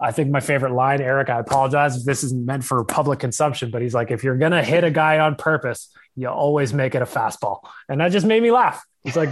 [0.01, 3.71] I think my favorite line, Eric, I apologize if this isn't meant for public consumption,
[3.71, 6.95] but he's like, if you're going to hit a guy on purpose, you always make
[6.95, 7.61] it a fastball.
[7.89, 8.85] And that just made me laugh.
[9.05, 9.31] He's like,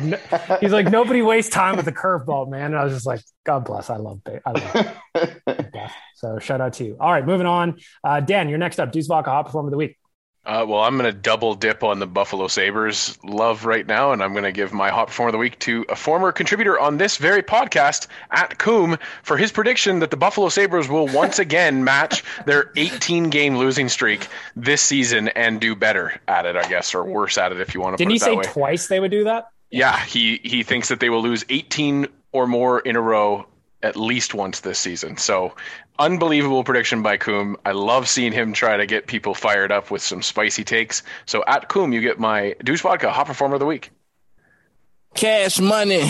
[0.61, 2.67] he's like, nobody wastes time with a curveball, man.
[2.67, 3.89] And I was just like, God bless.
[3.89, 5.71] I love, I love
[6.17, 6.97] So shout out to you.
[6.99, 7.79] All right, moving on.
[8.03, 8.91] Uh, Dan, you're next up.
[8.91, 9.97] Deuce Vodka Hot Performer of the Week.
[10.45, 14.23] Uh, well, I'm going to double dip on the Buffalo Sabres love right now, and
[14.23, 16.97] I'm going to give my hot performer of the week to a former contributor on
[16.97, 21.85] this very podcast, at Coom, for his prediction that the Buffalo Sabres will once again
[21.85, 26.95] match their 18 game losing streak this season and do better at it, I guess,
[26.95, 28.45] or worse at it if you want to Didn't he say way.
[28.45, 29.51] twice they would do that?
[29.71, 33.47] Yeah, he, he thinks that they will lose 18 or more in a row
[33.83, 35.17] at least once this season.
[35.17, 35.55] So
[35.99, 37.57] unbelievable prediction by Coom.
[37.65, 41.03] I love seeing him try to get people fired up with some spicy takes.
[41.27, 43.91] So at Coom, you get my Deuce Vodka Hot Performer of the Week.
[45.15, 46.09] Cash money.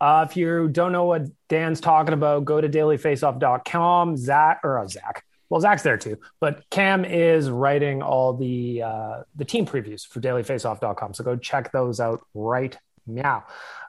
[0.00, 4.16] Uh, if you don't know what Dan's talking about, go to dailyfaceoff.com.
[4.16, 5.24] Zach or uh, Zach.
[5.50, 10.20] Well, Zach's there too, but Cam is writing all the uh, the team previews for
[10.20, 11.14] dailyfaceoff.com.
[11.14, 12.76] So go check those out right
[13.06, 13.44] now.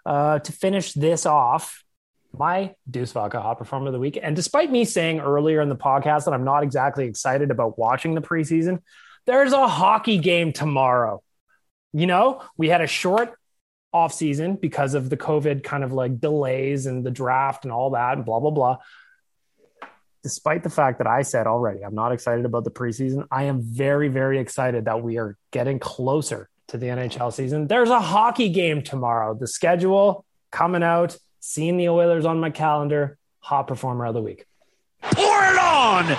[0.05, 1.83] Uh, to finish this off,
[2.39, 4.17] my Deuce Vodka Hot Performer of the Week.
[4.21, 8.15] And despite me saying earlier in the podcast that I'm not exactly excited about watching
[8.15, 8.81] the preseason,
[9.25, 11.21] there's a hockey game tomorrow.
[11.93, 13.37] You know, we had a short
[13.93, 17.91] off season because of the COVID kind of like delays and the draft and all
[17.91, 18.77] that and blah, blah, blah.
[20.21, 23.61] Despite the fact that I said already, I'm not excited about the preseason, I am
[23.61, 27.67] very, very excited that we are getting closer to the NHL season.
[27.67, 29.35] There's a hockey game tomorrow.
[29.35, 34.45] The schedule coming out, seeing the Oilers on my calendar, hot performer of the week.
[35.01, 36.17] Pour it on.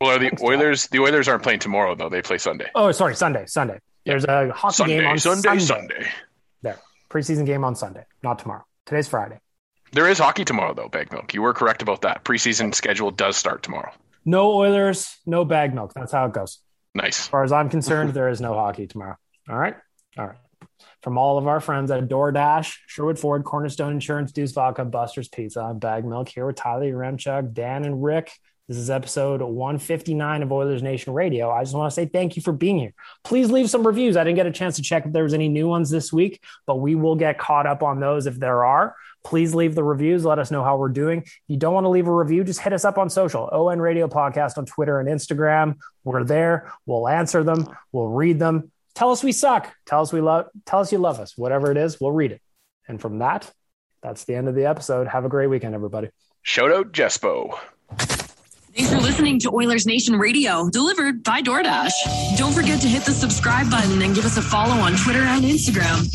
[0.00, 2.08] Well, are the Oilers the Oilers aren't playing tomorrow though.
[2.08, 2.70] They play Sunday.
[2.74, 3.44] Oh, sorry, Sunday.
[3.46, 3.78] Sunday.
[4.06, 5.64] There's a hockey Sunday, game on Sunday, Sunday.
[5.64, 6.08] Sunday.
[6.62, 6.78] There.
[7.10, 8.64] Preseason game on Sunday, not tomorrow.
[8.86, 9.38] Today's Friday.
[9.92, 11.34] There is hockey tomorrow though, Bag Milk.
[11.34, 12.24] You were correct about that.
[12.24, 13.92] Preseason schedule does start tomorrow.
[14.24, 15.92] No Oilers, no bag milk.
[15.94, 16.60] That's how it goes.
[16.94, 17.20] Nice.
[17.20, 19.16] As far as I'm concerned, there is no hockey tomorrow.
[19.50, 19.76] All right.
[20.16, 20.38] All right.
[21.02, 25.60] From all of our friends at DoorDash, Sherwood Ford, Cornerstone Insurance, Deuce Vodka, Buster's Pizza,
[25.62, 28.30] I'm Bag Milk here with Tyler Yaremchuk, Dan, and Rick.
[28.68, 31.50] This is episode 159 of Oilers Nation Radio.
[31.50, 32.92] I just want to say thank you for being here.
[33.24, 34.18] Please leave some reviews.
[34.18, 36.40] I didn't get a chance to check if there was any new ones this week,
[36.66, 38.94] but we will get caught up on those if there are.
[39.24, 40.26] Please leave the reviews.
[40.26, 41.22] Let us know how we're doing.
[41.22, 43.48] If you don't want to leave a review, just hit us up on social.
[43.50, 45.76] ON Radio Podcast on Twitter and Instagram.
[46.04, 46.72] We're there.
[46.84, 47.66] We'll answer them.
[47.90, 48.70] We'll read them.
[49.00, 49.74] Tell us we suck.
[49.86, 50.48] Tell us we love.
[50.66, 51.34] Tell us you love us.
[51.34, 52.42] Whatever it is, we'll read it.
[52.86, 53.50] And from that,
[54.02, 55.08] that's the end of the episode.
[55.08, 56.10] Have a great weekend, everybody.
[56.42, 57.58] Shout out Jespo.
[57.96, 62.36] Thanks for listening to Oilers Nation Radio, delivered by DoorDash.
[62.36, 65.46] Don't forget to hit the subscribe button and give us a follow on Twitter and
[65.46, 66.06] Instagram.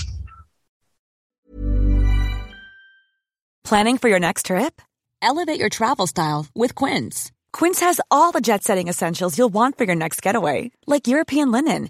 [3.64, 4.80] Planning for your next trip?
[5.24, 7.32] Elevate your travel style with Quince.
[7.52, 11.52] Quince has all the jet setting essentials you'll want for your next getaway, like European
[11.52, 11.90] linen,